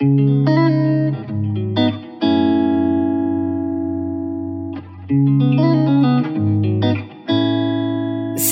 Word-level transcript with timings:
C'est 0.00 0.06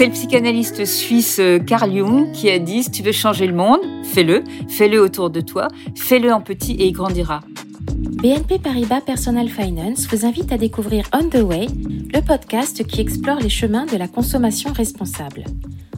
le 0.07 0.11
psychanalyste 0.11 0.85
suisse 0.85 1.39
euh, 1.39 1.61
Carl 1.61 1.95
Jung 1.95 2.33
qui 2.33 2.51
a 2.51 2.59
dit 2.59 2.83
si 2.83 2.91
tu 2.91 3.05
veux 3.05 3.13
changer 3.13 3.47
le 3.47 3.55
monde, 3.55 3.79
fais-le, 4.03 4.43
fais-le 4.67 5.01
autour 5.01 5.31
de 5.31 5.41
toi, 5.41 5.69
fais-le 5.95 6.33
en 6.33 6.41
petit 6.41 6.73
et 6.73 6.89
il 6.89 6.93
grandira. 6.93 7.43
BNP 7.93 8.59
Paribas 8.59 9.03
Personal 9.03 9.49
Finance 9.49 10.09
vous 10.09 10.27
invite 10.27 10.51
à 10.51 10.59
découvrir 10.59 11.09
On 11.13 11.29
the 11.29 11.45
Way, 11.45 11.69
le 12.13 12.23
podcast 12.23 12.85
qui 12.85 13.01
explore 13.01 13.39
les 13.39 13.51
chemins 13.51 13.87
de 13.87 13.97
la 13.97 14.09
consommation 14.09 14.73
responsable. 14.73 15.45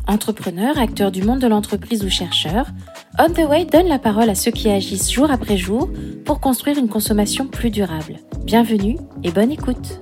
Entrepreneurs, 0.07 0.79
acteurs 0.79 1.11
du 1.11 1.23
monde 1.23 1.39
de 1.39 1.47
l'entreprise 1.47 2.05
ou 2.05 2.11
chercheurs, 2.11 2.67
On 3.21 3.31
the 3.31 3.49
Way 3.49 3.65
donne 3.65 3.89
la 3.89 3.99
parole 3.99 4.31
à 4.31 4.37
ceux 4.37 4.53
qui 4.53 4.71
agissent 4.71 5.11
jour 5.11 5.33
après 5.33 5.57
jour 5.57 5.91
pour 6.25 6.39
construire 6.39 6.79
une 6.79 6.89
consommation 6.89 7.49
plus 7.49 7.71
durable. 7.71 8.19
Bienvenue 8.45 8.97
et 9.25 9.33
bonne 9.33 9.51
écoute. 9.51 10.01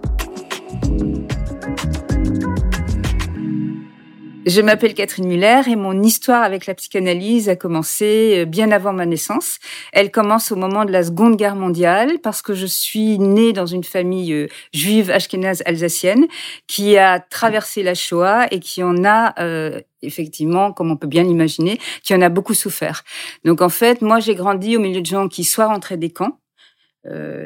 Je 4.46 4.60
m'appelle 4.60 4.95
Catherine 4.95 5.27
Muller 5.27 5.62
et 5.66 5.74
mon 5.74 6.05
histoire 6.05 6.45
avec 6.45 6.66
la 6.66 6.74
psychanalyse 6.74 7.48
a 7.48 7.56
commencé 7.56 8.38
euh, 8.38 8.45
bien 8.45 8.70
avant 8.70 8.92
ma 8.92 9.05
naissance. 9.05 9.59
Elle 9.92 10.12
commence 10.12 10.52
au 10.52 10.56
moment 10.56 10.84
de 10.84 10.92
la 10.92 11.02
Seconde 11.02 11.34
Guerre 11.34 11.56
mondiale 11.56 12.20
parce 12.22 12.42
que 12.42 12.55
je 12.55 12.66
suis 12.66 13.19
née 13.19 13.52
dans 13.52 13.66
une 13.66 13.82
famille 13.82 14.32
euh, 14.32 14.46
juive 14.72 15.10
ashkénaze 15.10 15.64
alsacienne 15.66 16.28
qui 16.69 16.96
a 16.96 17.19
traversé 17.19 17.82
la 17.82 17.95
Shoah 17.96 18.46
et 18.52 18.60
qui 18.60 18.84
en 18.84 19.05
a 19.05 19.34
euh, 19.42 19.80
effectivement, 20.02 20.72
comme 20.72 20.92
on 20.92 20.97
peut 20.97 21.08
bien 21.08 21.24
l'imaginer, 21.24 21.80
qui 22.05 22.14
en 22.14 22.22
a 22.22 22.28
beaucoup 22.28 22.55
souffert. 22.55 23.02
Donc 23.44 23.60
en 23.62 23.69
fait, 23.69 24.00
moi 24.00 24.20
j'ai 24.20 24.36
grandi 24.36 24.77
au 24.77 24.80
milieu 24.80 25.00
de 25.00 25.06
gens 25.06 25.27
qui 25.27 25.42
soit 25.42 25.66
rentraient 25.66 25.97
des 25.97 26.10
camps, 26.10 26.38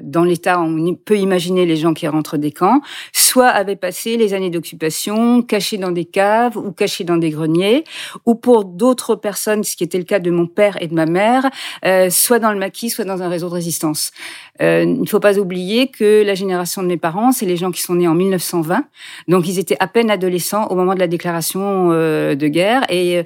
dans 0.02 0.24
l'état, 0.24 0.60
on 0.60 0.95
peut 0.95 1.19
imaginer 1.19 1.66
les 1.66 1.77
gens 1.77 1.95
qui 1.95 2.09
rentrent 2.09 2.37
des 2.37 2.52
camps, 2.52 2.80
soit 3.12 3.48
avaient 3.48 3.76
passé 3.76 4.16
les 4.16 4.34
années 4.34 4.51
d'occupation 4.51 5.43
cachés 5.43 5.76
dans 5.76 5.90
des 5.90 6.04
caves 6.04 6.57
ou 6.57 6.73
cachés 6.73 7.04
dans 7.04 7.16
des 7.16 7.30
greniers, 7.30 7.84
ou 8.26 8.34
pour 8.34 8.65
d'autres 8.65 9.15
personnes, 9.15 9.65
ce 9.65 9.76
qui 9.76 9.84
était 9.84 9.99
le 9.99 10.04
cas 10.04 10.18
de 10.18 10.30
mon 10.30 10.46
père 10.46 10.80
et 10.80 10.87
de 10.87 10.95
ma 10.95 11.07
mère, 11.07 11.51
euh, 11.84 12.10
soit 12.10 12.38
dans 12.38 12.52
le 12.52 12.59
maquis, 12.59 12.90
soit 12.90 13.04
dans 13.04 13.23
un 13.23 13.29
réseau 13.29 13.49
de 13.49 13.54
résistance. 13.54 14.12
Euh, 14.62 14.84
il 14.84 15.00
ne 15.00 15.06
faut 15.06 15.20
pas 15.20 15.38
oublier 15.38 15.88
que 15.88 16.22
la 16.24 16.34
génération 16.34 16.82
de 16.82 16.88
mes 16.88 16.96
parents, 16.96 17.32
c'est 17.32 17.46
les 17.46 17.56
gens 17.56 17.70
qui 17.70 17.80
sont 17.80 17.94
nés 17.94 18.08
en 18.08 18.14
1920, 18.14 18.84
donc 19.28 19.48
ils 19.48 19.58
étaient 19.58 19.76
à 19.80 19.86
peine 19.86 20.10
adolescents 20.10 20.66
au 20.68 20.74
moment 20.74 20.94
de 20.94 21.00
la 21.00 21.06
déclaration 21.06 21.88
de 21.90 22.46
guerre, 22.46 22.84
et 22.90 23.24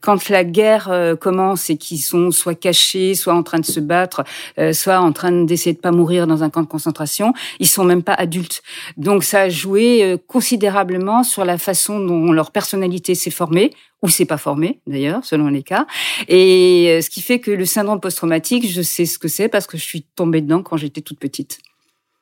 quand 0.00 0.28
la 0.28 0.44
guerre 0.44 1.16
commence 1.20 1.70
et 1.70 1.76
qu'ils 1.76 2.00
sont 2.00 2.30
soit 2.30 2.54
cachés, 2.54 3.14
soit 3.14 3.34
en 3.34 3.42
train 3.42 3.58
de 3.58 3.64
se 3.64 3.80
battre, 3.80 4.24
soit 4.72 4.98
en 4.98 5.12
train 5.12 5.32
d'essayer 5.32 5.74
de 5.74 5.80
pas 5.80 5.92
mourir 5.92 6.26
dans 6.26 6.42
un 6.42 6.50
camp 6.50 6.62
de 6.62 6.66
concentration. 6.66 7.32
Ils 7.60 7.68
sont 7.68 7.84
même 7.84 8.02
pas 8.02 8.14
adultes. 8.14 8.62
Donc 8.96 9.24
ça 9.24 9.42
a 9.42 9.48
joué 9.48 10.02
euh, 10.02 10.16
considérablement 10.26 11.22
sur 11.22 11.44
la 11.44 11.58
façon 11.58 12.00
dont 12.00 12.32
leur 12.32 12.50
personnalité 12.50 13.14
s'est 13.14 13.30
formée 13.30 13.72
ou 14.02 14.08
s'est 14.08 14.26
pas 14.26 14.38
formée 14.38 14.80
d'ailleurs, 14.86 15.24
selon 15.24 15.48
les 15.48 15.62
cas. 15.62 15.86
Et 16.28 16.88
euh, 16.88 17.00
ce 17.00 17.10
qui 17.10 17.22
fait 17.22 17.40
que 17.40 17.50
le 17.50 17.64
syndrome 17.64 18.00
post-traumatique, 18.00 18.70
je 18.70 18.82
sais 18.82 19.06
ce 19.06 19.18
que 19.18 19.28
c'est 19.28 19.48
parce 19.48 19.66
que 19.66 19.76
je 19.76 19.82
suis 19.82 20.02
tombée 20.02 20.40
dedans 20.40 20.62
quand 20.62 20.76
j'étais 20.76 21.00
toute 21.00 21.18
petite. 21.18 21.58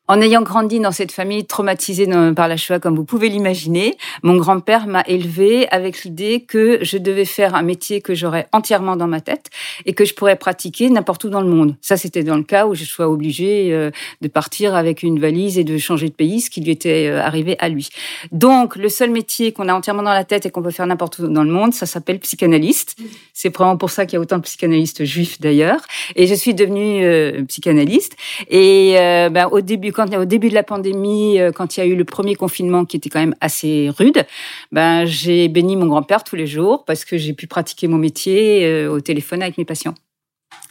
En 0.07 0.21
ayant 0.21 0.43
grandi 0.43 0.81
dans 0.81 0.93
cette 0.93 1.13
famille 1.13 1.47
traumatisée 1.47 2.07
par 2.37 2.47
la 2.47 2.59
Shoah, 2.59 2.79
comme 2.79 2.95
vous 2.95 3.07
pouvez 3.07 3.31
l'imaginer, 3.31 3.97
mon 4.23 4.37
grand-père 4.37 4.87
m'a 4.87 5.03
élevée 5.07 5.67
avec 5.71 6.05
l'idée 6.05 6.41
que 6.47 6.79
je 6.83 6.99
devais 6.99 7.25
faire 7.25 7.55
un 7.55 7.63
métier 7.63 8.03
que 8.03 8.15
j'aurais 8.15 8.47
entièrement 8.53 8.97
dans 8.97 9.07
ma 9.07 9.23
tête 9.23 9.49
et 9.87 9.95
que 9.95 10.05
je 10.05 10.13
pourrais 10.13 10.37
pratiquer 10.37 10.91
n'importe 10.91 11.25
où 11.25 11.31
dans 11.31 11.41
le 11.41 11.49
monde. 11.49 11.77
Ça, 11.81 11.97
c'était 11.97 12.23
dans 12.23 12.37
le 12.37 12.43
cas 12.43 12.67
où 12.67 12.75
je 12.75 12.85
sois 12.85 13.09
obligée 13.09 13.73
euh, 13.73 13.91
de 14.21 14.29
partir 14.29 14.75
avec 14.75 15.03
une 15.03 15.19
valise 15.19 15.57
et 15.57 15.65
de 15.65 15.79
changer 15.79 16.11
de 16.11 16.15
pays, 16.15 16.43
ce 16.43 16.51
qui 16.51 16.61
lui 16.61 16.73
était 16.73 17.09
euh, 17.09 17.23
arrivé 17.23 17.57
à 17.59 17.71
lui. 17.71 17.89
Donc, 18.31 18.77
le 18.77 18.91
seul 18.91 19.09
métier 19.09 19.53
qu'on 19.53 19.71
a 19.71 19.75
entièrement 19.75 20.03
dans 20.03 20.13
la 20.13 20.25
tête 20.25 20.45
et 20.45 20.51
qu'on 20.51 20.63
peut 20.63 20.71
faire 20.71 20.87
n'importe 20.87 21.19
où 21.21 21.29
dans 21.29 21.45
le 21.45 21.51
monde, 21.51 21.73
ça 21.73 21.87
s'appelle 21.87 22.19
psychanalyste. 22.19 22.99
C'est 23.33 23.57
vraiment 23.57 23.79
pour 23.79 23.89
ça 23.89 24.05
qu'il 24.05 24.19
y 24.19 24.19
a 24.19 24.21
autant 24.21 24.37
de 24.37 24.43
psychanalystes 24.43 25.07
juifs 25.07 25.41
d'ailleurs. 25.41 25.81
Et 26.15 26.27
je 26.27 26.35
suis 26.35 26.53
devenue 26.53 27.03
euh, 27.07 27.43
psychanalyste. 27.45 28.19
Et 28.51 28.97
ben, 29.33 29.49
au 29.51 29.63
début, 29.63 29.94
quand 29.95 30.15
au 30.15 30.25
début 30.25 30.49
de 30.49 30.55
la 30.55 30.63
pandémie, 30.63 31.41
euh, 31.41 31.53
quand 31.53 31.77
il 31.77 31.81
y 31.81 31.83
a 31.83 31.87
eu 31.87 31.97
le 31.97 32.05
premier 32.05 32.35
confinement 32.35 32.85
qui 32.85 32.97
était 32.97 33.09
quand 33.09 33.21
même 33.21 33.35
assez 33.41 33.91
rude, 33.97 34.27
ben 34.73 35.07
j'ai 35.07 35.49
béni 35.49 35.77
mon 35.77 35.87
grand-père 35.87 36.25
tous 36.25 36.37
les 36.37 36.47
jours 36.47 36.85
parce 36.85 37.05
que 37.05 37.17
j'ai 37.17 37.33
pu 37.33 37.47
pratiquer 37.47 37.89
mon 37.89 37.99
métier 37.99 38.67
euh, 38.67 38.91
au 38.91 39.01
téléphone 39.01 39.43
avec 39.43 39.59
mes 39.59 39.65
patients. 39.65 39.95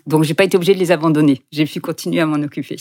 Donc 0.06 0.24
j'ai 0.24 0.34
pas 0.34 0.44
été 0.44 0.58
obligée 0.58 0.74
de 0.74 0.80
les 0.80 0.92
abandonner. 0.92 1.42
J'ai 1.52 1.66
pu 1.66 1.80
continuer 1.80 2.22
à 2.22 2.26
m'en 2.26 2.42
occuper. 2.44 2.78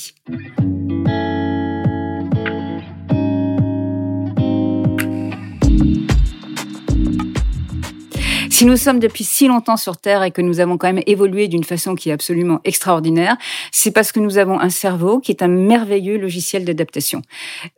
Si 8.63 8.69
nous 8.69 8.77
sommes 8.77 9.01
depuis 9.01 9.25
si 9.25 9.49
longtemps 9.49 9.77
sur 9.77 9.97
Terre 9.97 10.23
et 10.23 10.31
que 10.31 10.41
nous 10.41 10.61
avons 10.61 10.79
quand 10.79 10.87
même 10.87 11.03
évolué 11.09 11.49
d'une 11.49 11.65
façon 11.65 11.97
qui 11.97 12.11
est 12.11 12.13
absolument 12.13 12.61
extraordinaire, 12.63 13.37
c'est 13.73 13.91
parce 13.91 14.13
que 14.13 14.21
nous 14.21 14.39
avons 14.39 14.61
un 14.61 14.71
cerveau 14.71 15.19
qui 15.19 15.33
est 15.33 15.43
un 15.43 15.49
merveilleux 15.49 16.17
logiciel 16.17 16.65
d'adaptation. 16.65 17.23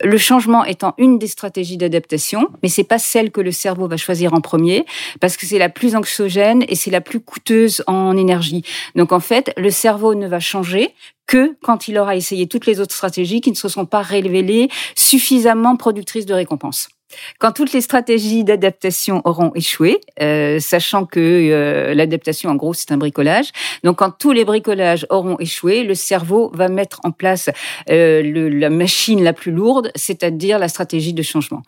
Le 0.03 0.19
changement 0.19 0.63
étant 0.63 0.93
une 0.99 1.19
des 1.19 1.27
stratégies 1.27 1.79
d'adaptation, 1.79 2.51
mais 2.63 2.69
c'est 2.69 2.85
pas 2.85 2.99
celle 2.99 3.31
que 3.31 3.41
le 3.41 3.51
cerveau 3.51 3.89
va 3.89 3.97
choisir 3.97 4.35
en 4.35 4.43
premier 4.43 4.85
parce 5.23 5.39
que 5.39 5.47
c'est 5.47 5.59
la 5.59 5.71
plus 5.71 5.97
anxiogène 5.97 6.67
et 6.69 6.75
c'est 6.75 6.91
la 6.91 7.01
plus 7.01 7.21
coûteuse 7.21 7.83
en 7.87 8.15
énergie. 8.19 8.63
Donc 8.95 9.13
en 9.13 9.21
fait, 9.21 9.55
le 9.57 9.71
cerveau 9.71 10.15
ne 10.15 10.29
va 10.29 10.39
changer 10.39 10.91
que 11.27 11.57
quand 11.63 11.89
il 11.89 11.97
aura 11.97 12.15
essayé 12.15 12.47
toutes 12.47 12.67
les 12.67 12.81
autres 12.81 12.95
stratégies 12.95 13.41
qui 13.41 13.51
ne 13.51 13.57
se 13.57 13.71
sont 13.71 13.87
pas 13.87 14.03
révélées 14.03 14.69
suffisamment 14.95 15.77
productrices 15.77 16.27
de 16.27 16.35
récompenses. 16.35 16.89
Quand 17.39 17.53
toutes 17.53 17.73
les 17.73 17.81
stratégies 17.81 18.45
d'adaptation 18.45 19.23
auront 19.25 19.53
échoué, 19.55 20.01
euh, 20.21 20.59
sachant 20.61 21.07
que 21.07 21.21
euh, 21.21 21.95
l'adaptation, 21.95 22.51
en 22.51 22.55
gros, 22.55 22.75
c'est 22.75 22.93
un 22.93 22.97
bricolage. 22.97 23.51
Donc, 23.83 23.99
quand 23.99 24.11
tous 24.11 24.33
les 24.33 24.45
bricolages 24.45 25.07
auront 25.11 25.39
échoué, 25.39 25.83
le 25.83 25.95
cerveau 25.95 26.51
va 26.55 26.69
mettre 26.69 27.01
en 27.05 27.11
place 27.11 27.51
euh, 27.91 28.23
le, 28.23 28.49
la 28.49 28.71
machine 28.71 29.23
la 29.23 29.33
plus 29.33 29.53
lourde, 29.53 29.91
c'est-à-dire 29.95 30.59
la 30.59 30.69
stratégie 30.69 31.13
de 31.13 31.23
changement. 31.23 31.63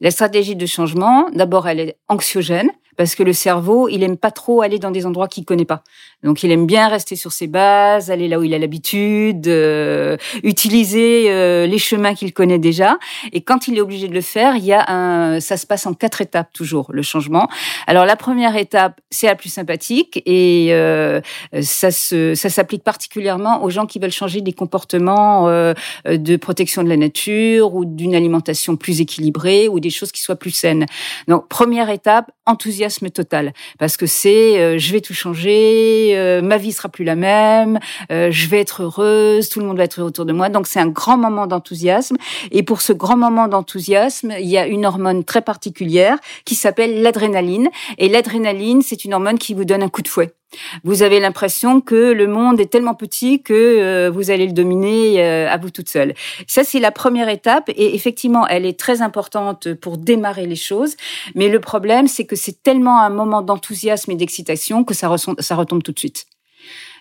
La 0.00 0.10
stratégie 0.10 0.56
de 0.56 0.66
changement, 0.66 1.28
d'abord, 1.32 1.68
elle 1.68 1.80
est 1.80 1.96
anxiogène 2.08 2.70
parce 2.98 3.14
que 3.14 3.22
le 3.22 3.32
cerveau, 3.32 3.88
il 3.88 4.02
aime 4.02 4.16
pas 4.16 4.32
trop 4.32 4.60
aller 4.60 4.80
dans 4.80 4.90
des 4.90 5.06
endroits 5.06 5.28
qu'il 5.28 5.44
connaît 5.44 5.64
pas. 5.64 5.82
Donc, 6.24 6.42
il 6.42 6.50
aime 6.50 6.66
bien 6.66 6.88
rester 6.88 7.14
sur 7.14 7.30
ses 7.30 7.46
bases, 7.46 8.10
aller 8.10 8.26
là 8.26 8.40
où 8.40 8.42
il 8.42 8.52
a 8.52 8.58
l'habitude, 8.58 9.46
euh, 9.46 10.16
utiliser 10.42 11.30
euh, 11.30 11.66
les 11.66 11.78
chemins 11.78 12.14
qu'il 12.14 12.32
connaît 12.32 12.58
déjà. 12.58 12.98
Et 13.32 13.40
quand 13.40 13.68
il 13.68 13.78
est 13.78 13.80
obligé 13.80 14.08
de 14.08 14.14
le 14.14 14.20
faire, 14.20 14.56
il 14.56 14.64
y 14.64 14.72
a 14.72 14.84
un, 14.90 15.38
ça 15.38 15.56
se 15.56 15.64
passe 15.64 15.86
en 15.86 15.94
quatre 15.94 16.20
étapes 16.20 16.52
toujours 16.52 16.90
le 16.92 17.02
changement. 17.02 17.48
Alors, 17.86 18.04
la 18.04 18.16
première 18.16 18.56
étape, 18.56 19.00
c'est 19.10 19.28
la 19.28 19.36
plus 19.36 19.48
sympathique 19.48 20.20
et 20.26 20.70
euh, 20.72 21.20
ça 21.62 21.92
se, 21.92 22.34
ça 22.34 22.50
s'applique 22.50 22.82
particulièrement 22.82 23.62
aux 23.62 23.70
gens 23.70 23.86
qui 23.86 24.00
veulent 24.00 24.10
changer 24.10 24.40
des 24.40 24.52
comportements 24.52 25.48
euh, 25.48 25.72
de 26.04 26.36
protection 26.36 26.82
de 26.82 26.88
la 26.88 26.96
nature 26.96 27.76
ou 27.76 27.84
d'une 27.84 28.16
alimentation 28.16 28.76
plus 28.76 29.00
équilibrée 29.00 29.68
ou 29.68 29.78
des 29.78 29.90
choses 29.90 30.10
qui 30.10 30.20
soient 30.20 30.34
plus 30.34 30.50
saines. 30.50 30.86
Donc, 31.28 31.46
première 31.48 31.90
étape, 31.90 32.32
enthousiasme 32.48 33.10
total 33.10 33.52
parce 33.78 33.96
que 33.96 34.06
c'est 34.06 34.58
euh, 34.58 34.78
je 34.78 34.92
vais 34.92 35.00
tout 35.00 35.14
changer, 35.14 36.12
euh, 36.14 36.42
ma 36.42 36.56
vie 36.56 36.72
sera 36.72 36.88
plus 36.88 37.04
la 37.04 37.14
même, 37.14 37.78
euh, 38.10 38.30
je 38.30 38.48
vais 38.48 38.60
être 38.60 38.82
heureuse, 38.82 39.48
tout 39.48 39.60
le 39.60 39.66
monde 39.66 39.76
va 39.76 39.84
être 39.84 40.02
autour 40.02 40.24
de 40.24 40.32
moi. 40.32 40.48
Donc 40.48 40.66
c'est 40.66 40.80
un 40.80 40.88
grand 40.88 41.16
moment 41.16 41.46
d'enthousiasme 41.46 42.16
et 42.50 42.62
pour 42.62 42.80
ce 42.80 42.92
grand 42.92 43.16
moment 43.16 43.48
d'enthousiasme, 43.48 44.34
il 44.38 44.48
y 44.48 44.58
a 44.58 44.66
une 44.66 44.86
hormone 44.86 45.24
très 45.24 45.42
particulière 45.42 46.18
qui 46.44 46.54
s'appelle 46.54 47.02
l'adrénaline 47.02 47.68
et 47.98 48.08
l'adrénaline, 48.08 48.82
c'est 48.82 49.04
une 49.04 49.14
hormone 49.14 49.38
qui 49.38 49.54
vous 49.54 49.64
donne 49.64 49.82
un 49.82 49.88
coup 49.88 50.02
de 50.02 50.08
fouet. 50.08 50.37
Vous 50.84 51.02
avez 51.02 51.20
l'impression 51.20 51.80
que 51.80 52.12
le 52.12 52.26
monde 52.26 52.60
est 52.60 52.70
tellement 52.70 52.94
petit 52.94 53.42
que 53.42 53.52
euh, 53.52 54.10
vous 54.10 54.30
allez 54.30 54.46
le 54.46 54.52
dominer 54.52 55.22
euh, 55.22 55.48
à 55.48 55.56
vous 55.58 55.70
toute 55.70 55.88
seule. 55.88 56.14
Ça, 56.46 56.64
c'est 56.64 56.80
la 56.80 56.90
première 56.90 57.28
étape 57.28 57.68
et 57.68 57.94
effectivement, 57.94 58.46
elle 58.46 58.64
est 58.64 58.78
très 58.78 59.02
importante 59.02 59.74
pour 59.74 59.98
démarrer 59.98 60.46
les 60.46 60.56
choses. 60.56 60.96
Mais 61.34 61.48
le 61.48 61.60
problème, 61.60 62.08
c'est 62.08 62.24
que 62.24 62.36
c'est 62.36 62.62
tellement 62.62 63.00
un 63.02 63.10
moment 63.10 63.42
d'enthousiasme 63.42 64.10
et 64.10 64.16
d'excitation 64.16 64.84
que 64.84 64.94
ça, 64.94 65.14
ça 65.38 65.54
retombe 65.54 65.82
tout 65.82 65.92
de 65.92 65.98
suite. 65.98 66.26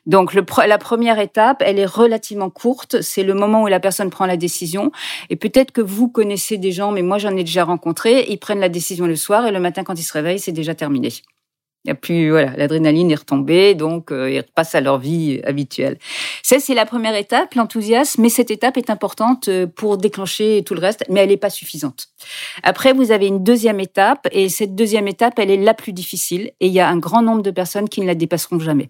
Donc 0.06 0.34
le, 0.34 0.46
la 0.66 0.78
première 0.78 1.20
étape, 1.20 1.62
elle 1.66 1.80
est 1.80 1.86
relativement 1.86 2.50
courte. 2.50 3.02
C'est 3.02 3.24
le 3.24 3.34
moment 3.34 3.64
où 3.64 3.68
la 3.68 3.82
personne 3.82 4.10
prend 4.10 4.26
la 4.26 4.38
décision. 4.38 4.92
Et 5.30 5.36
peut-être 5.36 5.72
que 5.72 5.82
vous 5.82 6.08
connaissez 6.08 6.58
des 6.58 6.72
gens, 6.72 6.92
mais 6.92 7.02
moi 7.02 7.18
j'en 7.18 7.36
ai 7.36 7.44
déjà 7.44 7.66
rencontré. 7.66 8.26
Ils 8.30 8.38
prennent 8.38 8.62
la 8.62 8.70
décision 8.70 9.06
le 9.06 9.18
soir 9.18 9.46
et 9.46 9.52
le 9.52 9.60
matin 9.60 9.84
quand 9.84 10.00
ils 10.00 10.04
se 10.04 10.14
réveillent, 10.14 10.40
c'est 10.40 10.54
déjà 10.54 10.76
terminé. 10.76 11.12
Plus, 11.96 12.30
voilà, 12.32 12.52
l'adrénaline 12.58 13.12
est 13.12 13.16
retombée, 13.16 13.76
donc 13.76 14.12
euh, 14.12 14.30
ils 14.30 14.40
repassent 14.40 14.76
à 14.76 14.82
leur 14.82 14.98
vie 15.00 15.42
habituelle. 15.44 15.98
Ça, 16.44 16.60
c'est 16.60 16.74
la 16.74 16.86
première 16.86 17.16
étape, 17.16 17.54
l'enthousiasme, 17.56 18.22
mais 18.22 18.30
cette 18.30 18.52
étape 18.52 18.78
est 18.78 18.90
importante 18.90 19.48
euh, 19.48 19.68
pour 19.68 19.98
déclencher 19.98 20.64
tout 20.66 20.74
le 20.74 20.82
reste, 20.82 21.06
mais 21.10 21.22
elle 21.22 21.30
n'est 21.30 21.38
pas 21.38 21.50
suffisante. 21.50 22.08
Après, 22.64 22.94
vous 22.94 23.12
avez 23.12 23.28
une 23.28 23.44
deuxième 23.44 23.80
étape, 23.80 24.28
et 24.32 24.50
cette 24.50 24.76
deuxième 24.76 25.08
étape, 25.08 25.40
elle 25.40 25.52
est 25.52 25.58
la 25.58 25.74
plus 25.74 25.94
difficile, 25.94 26.52
et 26.60 26.68
il 26.68 26.74
y 26.74 26.80
a 26.80 26.90
un 26.90 26.98
grand 26.98 27.22
nombre 27.22 27.42
de 27.42 27.52
personnes 27.52 27.90
qui 27.90 28.02
ne 28.02 28.08
la 28.08 28.16
dépasseront 28.16 28.60
jamais. 28.60 28.90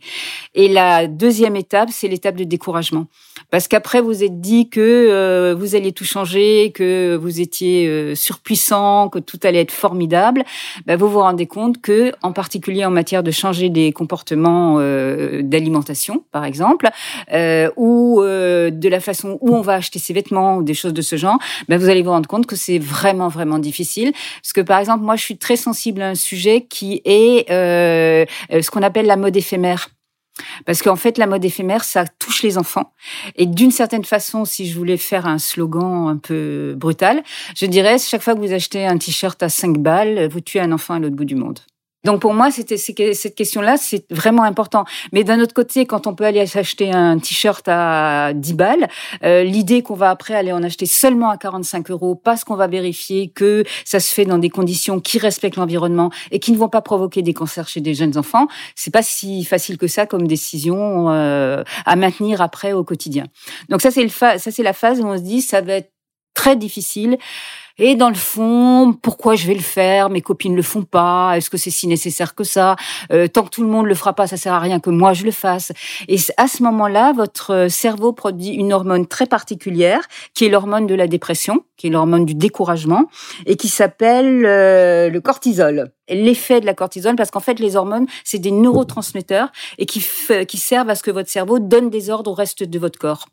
Et 0.56 0.68
la 0.68 1.08
deuxième 1.08 1.56
étape, 1.56 1.90
c'est 1.92 2.08
l'étape 2.08 2.36
de 2.36 2.44
découragement. 2.44 3.08
Parce 3.52 3.68
qu'après, 3.68 4.02
vous 4.02 4.24
êtes 4.24 4.42
dit 4.42 4.70
que 4.70 4.80
euh, 4.80 5.56
vous 5.58 5.76
alliez 5.76 5.92
tout 5.92 6.06
changer, 6.06 6.72
que 6.74 7.16
vous 7.16 7.42
étiez 7.42 7.88
euh, 7.88 8.16
surpuissant, 8.16 9.10
que 9.10 9.20
tout 9.20 9.40
allait 9.44 9.62
être 9.62 9.72
formidable. 9.72 10.44
Ben, 10.86 10.98
vous 10.98 11.10
vous 11.10 11.20
rendez 11.20 11.48
compte 11.48 11.82
que, 11.82 12.12
en 12.22 12.32
particulier 12.32 12.86
en 12.86 12.92
matière 12.92 13.24
de 13.24 13.32
changer 13.32 13.70
des 13.70 13.92
comportements 13.92 14.78
euh, 14.80 15.42
d'alimentation, 15.44 16.24
par 16.32 16.46
exemple, 16.46 16.90
ou 17.78 18.22
de 18.22 18.90
la 18.90 19.00
façon 19.00 19.38
où 19.42 19.56
on 19.56 19.62
va 19.62 19.74
acheter 19.74 20.00
ses 20.00 20.14
vêtements 20.14 20.58
ou 20.58 20.64
des 20.64 20.74
choses 20.74 20.94
de 20.94 21.02
ce 21.02 21.16
genre, 21.16 21.38
ben, 21.68 21.78
vous 21.78 21.90
allez 21.90 22.02
vous 22.02 22.12
rendre 22.12 22.28
compte 22.28 22.46
que 22.46 22.56
c'est 22.56 22.80
vraiment 22.80 23.28
vraiment 23.28 23.60
difficile. 23.60 24.12
Parce 24.42 24.54
que 24.54 24.62
par 24.62 24.80
exemple, 24.80 25.04
moi, 25.04 25.16
je 25.16 25.24
suis 25.24 25.38
très 25.38 25.56
sensible 25.56 26.02
à 26.02 26.10
un 26.10 26.16
sujet 26.16 26.66
qui 26.70 27.02
est 27.06 27.46
ce 27.50 28.72
qu'on 28.72 28.84
appelle 28.84 29.06
la 29.06 29.18
mode 29.18 29.36
éphémère. 29.36 29.90
Parce 30.66 30.82
qu'en 30.82 30.96
fait, 30.96 31.18
la 31.18 31.28
mode 31.28 31.44
éphémère, 31.44 31.84
ça 31.84 32.06
touche 32.06 32.44
les 32.44 32.58
enfants. 32.58 32.94
Et 33.36 33.46
d'une 33.46 33.72
certaine 33.72 34.06
façon, 34.06 34.46
si 34.46 34.68
je 34.68 34.78
voulais 34.78 34.98
faire 34.98 35.26
un 35.26 35.38
slogan 35.38 36.08
un 36.08 36.18
peu 36.18 36.76
brutal, 36.78 37.24
je 37.56 37.66
dirais, 37.66 37.98
chaque 37.98 38.22
fois 38.22 38.36
que 38.36 38.40
vous 38.40 38.54
achetez 38.54 38.86
un 38.86 38.98
t-shirt 38.98 39.42
à 39.42 39.50
5 39.50 39.78
balles, 39.78 40.28
vous 40.30 40.42
tuez 40.42 40.60
un 40.60 40.72
enfant 40.72 40.96
à 40.96 41.00
l'autre 41.00 41.16
bout 41.16 41.26
du 41.26 41.36
monde. 41.36 41.60
Donc 42.08 42.22
pour 42.22 42.34
moi, 42.34 42.52
c'était 42.52 42.78
cette 42.78 43.36
question-là, 43.36 43.76
c'est 43.76 44.06
vraiment 44.10 44.44
important. 44.44 44.86
Mais 45.12 45.26
d'un 45.26 45.42
autre 45.42 45.54
côté, 45.54 45.86
quand 45.86 46.08
on 46.08 46.16
peut 46.16 46.24
aller 46.24 46.46
s'acheter 46.46 46.94
un 46.94 47.20
t-shirt 47.20 47.68
à 47.68 48.32
10 48.34 48.54
balles, 48.54 48.88
euh, 49.26 49.44
l'idée 49.44 49.82
qu'on 49.84 49.96
va 49.96 50.10
après 50.10 50.34
aller 50.34 50.54
en 50.54 50.64
acheter 50.64 50.86
seulement 50.86 51.30
à 51.30 51.36
45 51.36 51.92
euros 51.92 52.16
parce 52.16 52.46
qu'on 52.46 52.56
va 52.56 52.68
vérifier 52.68 53.28
que 53.28 53.66
ça 53.84 54.00
se 54.00 54.14
fait 54.14 54.24
dans 54.24 54.38
des 54.38 54.50
conditions 54.50 55.02
qui 55.02 55.20
respectent 55.20 55.58
l'environnement 55.58 56.10
et 56.32 56.40
qui 56.40 56.54
ne 56.54 56.58
vont 56.58 56.70
pas 56.70 56.82
provoquer 56.82 57.24
des 57.24 57.34
cancers 57.34 57.68
chez 57.68 57.82
des 57.82 57.94
jeunes 57.94 58.18
enfants, 58.18 58.48
c'est 58.74 58.94
pas 58.94 59.04
si 59.04 59.44
facile 59.44 59.78
que 59.78 59.88
ça 59.88 60.06
comme 60.06 60.30
décision 60.30 61.12
euh, 61.12 61.62
à 61.86 61.98
maintenir 61.98 62.40
après 62.40 62.72
au 62.72 62.86
quotidien. 62.86 63.26
Donc 63.68 63.82
ça 63.82 63.92
c'est 63.92 64.08
ça 64.08 64.38
c'est 64.40 64.64
la 64.64 64.72
phase 64.72 65.02
où 65.02 65.04
on 65.04 65.18
se 65.18 65.24
dit 65.24 65.42
ça 65.42 65.60
va 65.60 65.74
être 65.74 65.92
très 66.34 66.56
difficile. 66.56 67.18
Et 67.80 67.96
dans 67.96 68.10
le 68.10 68.16
fond, 68.16 68.94
pourquoi 69.02 69.36
je 69.36 69.46
vais 69.48 69.54
le 69.54 69.62
faire? 69.62 70.10
Mes 70.10 70.22
copines 70.22 70.56
le 70.56 70.62
font 70.62 70.84
pas. 70.84 71.34
Est-ce 71.36 71.50
que 71.50 71.58
c'est 71.58 71.70
si 71.70 71.88
nécessaire 71.88 72.34
que 72.34 72.44
ça? 72.44 72.76
Euh, 73.12 73.28
Tant 73.28 73.44
que 73.44 73.50
tout 73.50 73.62
le 73.62 73.70
monde 73.70 73.86
le 73.86 73.96
fera 73.96 74.14
pas, 74.14 74.26
ça 74.26 74.38
sert 74.38 74.54
à 74.54 74.60
rien 74.60 74.80
que 74.80 74.90
moi 74.90 75.14
je 75.14 75.24
le 75.26 75.32
fasse. 75.32 75.72
Et 76.08 76.18
à 76.38 76.48
ce 76.48 76.64
moment-là, 76.64 77.14
votre 77.14 77.68
cerveau 77.70 78.14
produit 78.14 78.50
une 78.50 78.74
hormone 78.74 79.06
très 79.06 79.28
particulière, 79.28 80.02
qui 80.34 80.46
est 80.46 80.50
l'hormone 80.50 80.88
de 80.88 80.96
la 80.96 81.08
dépression, 81.08 81.64
qui 81.78 81.88
est 81.88 81.90
l'hormone 81.92 82.26
du 82.26 82.34
découragement, 82.34 83.06
et 83.46 83.56
qui 83.56 83.68
s'appelle 83.68 84.46
euh, 84.46 85.10
le 85.10 85.22
cortisol 85.22 85.92
l'effet 86.10 86.62
de 86.62 86.66
la 86.66 86.74
cortisone 86.74 87.16
parce 87.16 87.32
qu'en 87.32 87.40
fait 87.40 87.60
les 87.60 87.76
hormones 87.76 88.08
c'est 88.24 88.40
des 88.40 88.52
neurotransmetteurs 88.52 89.52
et 89.78 89.86
qui 89.86 90.04
qui 90.48 90.58
servent 90.58 90.90
à 90.90 90.96
ce 90.96 91.04
que 91.04 91.12
votre 91.12 91.30
cerveau 91.30 91.60
donne 91.60 91.90
des 91.90 92.10
ordres 92.10 92.32
au 92.32 92.34
reste 92.34 92.64
de 92.64 92.80
votre 92.80 93.00
corps. 93.00 93.28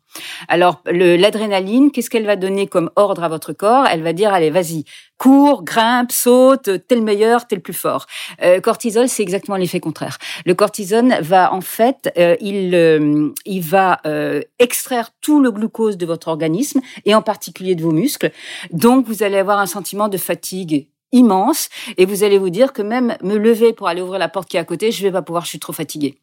Alors 0.47 0.81
l'adrénaline, 0.85 1.91
qu'est-ce 1.91 2.09
qu'elle 2.09 2.25
va 2.25 2.35
donner 2.35 2.67
comme 2.67 2.89
ordre 2.95 3.23
à 3.23 3.29
votre 3.29 3.53
corps? 3.53 3.85
Elle 3.91 4.03
va 4.03 4.13
dire 4.13 4.33
allez 4.33 4.49
vas-y 4.49 4.85
cours, 5.17 5.63
grimpe, 5.63 6.11
saute, 6.11 6.69
t'es 6.87 6.95
le 6.95 7.01
meilleur, 7.01 7.47
t'es 7.47 7.55
le 7.55 7.61
plus 7.61 7.73
fort. 7.73 8.05
Euh, 8.41 8.59
cortisol, 8.59 9.07
c'est 9.07 9.23
exactement 9.23 9.57
l'effet 9.57 9.79
contraire. 9.79 10.17
Le 10.45 10.53
cortisone 10.53 11.17
va 11.21 11.53
en 11.53 11.61
fait, 11.61 12.11
euh, 12.17 12.35
il, 12.41 12.75
euh, 12.75 13.29
il 13.45 13.61
va 13.61 13.99
euh, 14.05 14.41
extraire 14.59 15.11
tout 15.21 15.41
le 15.41 15.51
glucose 15.51 15.97
de 15.97 16.05
votre 16.05 16.27
organisme 16.27 16.81
et 17.05 17.15
en 17.15 17.21
particulier 17.21 17.75
de 17.75 17.83
vos 17.83 17.91
muscles. 17.91 18.31
Donc 18.71 19.07
vous 19.07 19.23
allez 19.23 19.37
avoir 19.37 19.59
un 19.59 19.65
sentiment 19.65 20.09
de 20.09 20.17
fatigue 20.17 20.87
immense 21.11 21.69
et 21.97 22.05
vous 22.05 22.23
allez 22.23 22.37
vous 22.37 22.49
dire 22.49 22.73
que 22.73 22.81
même 22.81 23.15
me 23.21 23.37
lever 23.37 23.73
pour 23.73 23.87
aller 23.87 24.01
ouvrir 24.01 24.19
la 24.19 24.27
porte 24.27 24.49
qui 24.49 24.57
est 24.57 24.59
à 24.59 24.63
côté, 24.63 24.91
je 24.91 25.01
vais 25.03 25.11
pas 25.11 25.21
pouvoir, 25.21 25.43
je 25.43 25.49
suis 25.49 25.59
trop 25.59 25.73
fatiguée. 25.73 26.19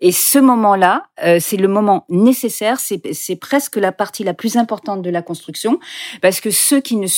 Et 0.00 0.12
ce 0.12 0.38
moment-là, 0.38 1.04
euh, 1.24 1.38
c'est 1.40 1.56
le 1.56 1.68
moment 1.68 2.04
nécessaire, 2.08 2.78
c'est 2.80 3.36
presque 3.36 3.76
la 3.76 3.92
partie 3.92 4.24
la 4.24 4.34
plus 4.34 4.56
importante 4.56 5.02
de 5.02 5.10
la 5.10 5.22
construction 5.22 5.80
parce 6.22 6.40
que 6.40 6.50
ceux 6.50 6.80
qui 6.80 6.96
ne 6.96 7.08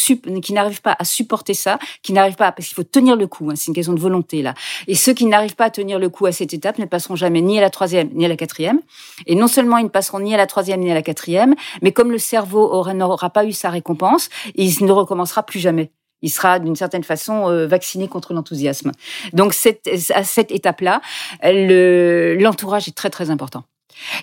qui 0.41 0.53
n'arrivent 0.53 0.83
pas 0.83 0.97
à 0.99 1.05
supporter 1.05 1.55
ça, 1.55 1.79
qui 2.03 2.13
n'arrivent 2.13 2.37
pas 2.37 2.53
parce 2.53 2.69
qu'il 2.69 2.75
faut 2.75 2.83
tenir 2.83 3.17
le 3.17 3.27
coup, 3.27 3.51
hein, 3.51 3.55
c'est 3.57 3.67
une 3.67 3.75
question 3.75 3.93
de 3.93 4.01
volonté 4.01 4.43
là. 4.43 4.55
Et 4.87 4.95
ceux 4.95 5.13
qui 5.13 5.27
n'arrivent 5.27 5.57
pas 5.57 5.67
à 5.67 5.71
tenir 5.71 5.99
le 5.99 6.09
coup 6.09 6.27
à 6.27 6.33
cette 6.33 6.55
étape 6.55 6.79
ne 6.79 6.87
passeront 6.87 7.17
jamais 7.17 7.43
ni 7.43 7.59
à 7.59 7.61
la 7.61 7.71
troisième 7.71 8.11
ni 8.15 8.25
à 8.25 8.29
la 8.29 8.37
quatrième. 8.37 8.81
Et 9.27 9.35
non 9.35 9.49
seulement 9.49 9.77
ils 9.79 9.85
ne 9.85 9.89
passeront 9.89 10.21
ni 10.21 10.35
à 10.35 10.37
la 10.37 10.47
troisième 10.47 10.81
ni 10.81 10.91
à 10.91 10.95
la 10.95 11.03
quatrième, 11.03 11.55
mais 11.83 11.93
comme 11.93 12.11
le 12.11 12.19
cerveau 12.19 12.85
n'aura 12.93 13.31
pas 13.31 13.45
eu 13.45 13.53
sa 13.53 13.71
récompense, 13.71 14.29
il 14.55 14.85
ne 14.85 14.93
recommencera 14.93 15.43
plus 15.43 15.61
jamais 15.61 15.91
il 16.23 16.31
sera 16.31 16.59
d'une 16.59 16.77
certaine 16.77 17.05
façon 17.05 17.49
euh, 17.49 17.67
vacciné 17.67 18.09
contre 18.09 18.33
l'enthousiasme. 18.33 18.93
Donc 19.33 19.55
cette, 19.55 19.89
à 20.15 20.25
cette 20.25 20.51
étape-là, 20.51 21.01
l'entourage 21.43 22.89
est 22.89 22.95
très 22.97 23.11
très 23.11 23.31
important. 23.31 23.65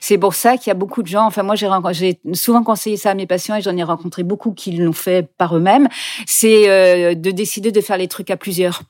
C'est 0.01 0.17
pour 0.17 0.33
ça 0.33 0.57
qu'il 0.57 0.67
y 0.67 0.71
a 0.71 0.75
beaucoup 0.75 1.03
de 1.03 1.07
gens. 1.07 1.25
Enfin, 1.25 1.43
moi, 1.43 1.55
j'ai 1.55 2.19
souvent 2.33 2.63
conseillé 2.63 2.97
ça 2.97 3.11
à 3.11 3.13
mes 3.13 3.27
patients 3.27 3.55
et 3.55 3.61
j'en 3.61 3.75
ai 3.77 3.83
rencontré 3.83 4.23
beaucoup 4.23 4.51
qui 4.51 4.71
l'ont 4.71 4.93
fait 4.93 5.29
par 5.37 5.55
eux-mêmes. 5.55 5.87
C'est 6.25 6.69
euh, 6.69 7.15
de 7.15 7.31
décider 7.31 7.71
de 7.71 7.81
faire 7.81 7.97
les 7.97 8.07
trucs 8.07 8.31
à 8.31 8.37
plusieurs 8.37 8.81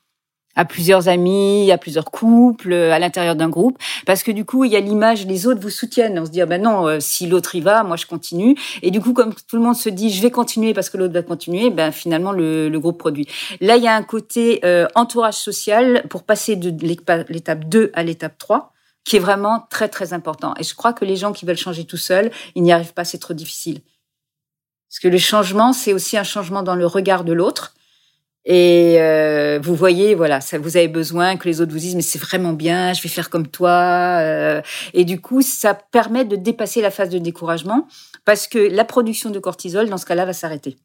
à 0.58 0.66
plusieurs 0.66 1.08
amis, 1.08 1.72
à 1.72 1.78
plusieurs 1.78 2.12
couples, 2.12 2.74
euh, 2.74 2.92
à 2.92 3.00
l'intérieur 3.00 3.38
d'un 3.38 3.48
groupe, 3.48 3.78
parce 4.06 4.24
que 4.24 4.32
du 4.32 4.44
coup, 4.44 4.66
il 4.66 4.72
y 4.72 4.76
a 4.76 4.82
l'image, 4.82 5.26
les 5.26 5.48
autres 5.48 5.62
vous 5.62 5.70
soutiennent. 5.70 6.20
On 6.20 6.26
se 6.26 6.32
dit, 6.32 6.42
ah 6.42 6.46
ben 6.46 6.62
non, 6.62 6.88
euh, 6.88 7.00
si 7.00 7.28
l'autre 7.28 7.56
y 7.56 7.62
va, 7.62 7.84
moi 7.84 7.96
je 7.96 8.06
continue. 8.06 8.58
Et 8.82 8.92
du 8.92 9.00
coup, 9.00 9.14
comme 9.14 9.34
tout 9.34 9.56
le 9.56 9.62
monde 9.62 9.76
se 9.76 9.88
dit, 9.88 10.10
je 10.10 10.22
vais 10.22 10.32
continuer 10.32 10.74
parce 10.74 10.90
que 10.90 10.98
l'autre 10.98 11.14
va 11.14 11.22
continuer, 11.22 11.70
ben 11.70 11.92
finalement 11.92 12.32
le, 12.32 12.68
le, 12.68 12.80
groupe 12.80 12.98
produit. 12.98 13.28
Là, 13.62 13.78
il 13.78 13.84
y 13.84 13.88
a 13.88 13.96
un 13.96 14.04
côté 14.04 14.60
euh, 14.66 14.88
entourage 14.96 15.36
social 15.36 16.04
pour 16.10 16.24
passer 16.24 16.56
de 16.56 16.74
l'étape 16.82 17.66
2 17.66 17.92
à 17.94 18.04
l'étape 18.04 18.38
3 18.38 18.74
qui 19.04 19.16
est 19.16 19.20
vraiment 19.20 19.66
très 19.70 19.88
très 19.88 20.12
important. 20.12 20.54
Et 20.60 20.64
je 20.64 20.76
crois 20.76 20.92
que 20.92 21.06
les 21.06 21.16
gens 21.16 21.32
qui 21.32 21.46
veulent 21.46 21.56
changer 21.56 21.86
tout 21.86 21.98
seuls, 21.98 22.30
ils 22.56 22.64
n'y 22.64 22.74
arrivent 22.74 22.94
pas, 22.94 23.06
c'est 23.06 23.20
trop 23.20 23.34
difficile. 23.34 23.80
Parce 24.90 25.00
que 25.00 25.08
le 25.08 25.18
changement, 25.18 25.72
c'est 25.72 25.94
aussi 25.94 26.18
un 26.18 26.24
changement 26.24 26.64
dans 26.64 26.76
le 26.76 26.86
regard 26.86 27.24
de 27.24 27.32
l'autre. 27.32 27.74
Et 28.50 28.96
euh, 29.02 29.37
vous 29.60 29.76
voyez, 29.76 30.16
voilà, 30.16 30.42
ça, 30.42 30.58
vous 30.58 30.78
avez 30.78 30.88
besoin 30.88 31.38
que 31.38 31.48
les 31.48 31.62
autres 31.62 31.72
vous 31.72 31.80
disent 31.80 31.96
mais 31.96 32.02
c'est 32.02 32.20
vraiment 32.20 32.54
bien, 32.54 32.94
je 32.94 33.02
vais 33.02 33.10
faire 33.10 33.30
comme 33.30 33.48
toi. 33.48 34.20
Euh, 34.22 34.62
et 34.94 35.06
du 35.06 35.20
coup, 35.22 35.42
ça 35.42 35.74
permet 35.74 36.26
de 36.26 36.36
dépasser 36.36 36.82
la 36.82 36.92
phase 36.92 37.10
de 37.10 37.18
découragement 37.18 37.88
parce 38.26 38.48
que 38.48 38.58
la 38.58 38.86
production 38.86 39.30
de 39.30 39.40
cortisol 39.40 39.90
dans 39.90 39.98
ce 39.98 40.06
cas-là 40.06 40.26
va 40.26 40.34
s'arrêter. 40.34 40.78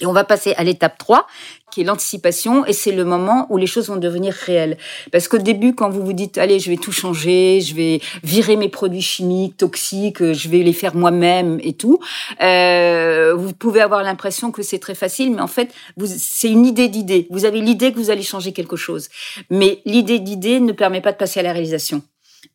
Et 0.00 0.06
on 0.06 0.12
va 0.12 0.24
passer 0.24 0.54
à 0.56 0.64
l'étape 0.64 0.98
3, 0.98 1.26
qui 1.70 1.82
est 1.82 1.84
l'anticipation, 1.84 2.66
et 2.66 2.72
c'est 2.72 2.92
le 2.92 3.04
moment 3.04 3.46
où 3.50 3.56
les 3.56 3.66
choses 3.66 3.88
vont 3.88 3.96
devenir 3.96 4.32
réelles. 4.32 4.76
Parce 5.12 5.28
qu'au 5.28 5.38
début, 5.38 5.74
quand 5.74 5.90
vous 5.90 6.04
vous 6.04 6.12
dites, 6.12 6.38
allez, 6.38 6.58
je 6.58 6.70
vais 6.70 6.76
tout 6.76 6.92
changer, 6.92 7.60
je 7.60 7.74
vais 7.74 8.00
virer 8.22 8.56
mes 8.56 8.68
produits 8.68 9.02
chimiques, 9.02 9.56
toxiques, 9.56 10.32
je 10.32 10.48
vais 10.48 10.58
les 10.58 10.72
faire 10.72 10.96
moi-même 10.96 11.60
et 11.62 11.74
tout, 11.74 12.00
euh, 12.40 13.34
vous 13.36 13.52
pouvez 13.52 13.80
avoir 13.80 14.02
l'impression 14.02 14.50
que 14.50 14.62
c'est 14.62 14.78
très 14.78 14.94
facile, 14.94 15.32
mais 15.32 15.42
en 15.42 15.46
fait, 15.46 15.72
c'est 16.06 16.50
une 16.50 16.66
idée 16.66 16.88
d'idée. 16.88 17.26
Vous 17.30 17.44
avez 17.44 17.60
l'idée 17.60 17.92
que 17.92 17.98
vous 17.98 18.10
allez 18.10 18.22
changer 18.22 18.52
quelque 18.52 18.76
chose. 18.76 19.08
Mais 19.50 19.80
l'idée 19.84 20.18
d'idée 20.18 20.60
ne 20.60 20.72
permet 20.72 21.00
pas 21.00 21.12
de 21.12 21.16
passer 21.16 21.40
à 21.40 21.42
la 21.42 21.52
réalisation. 21.52 22.02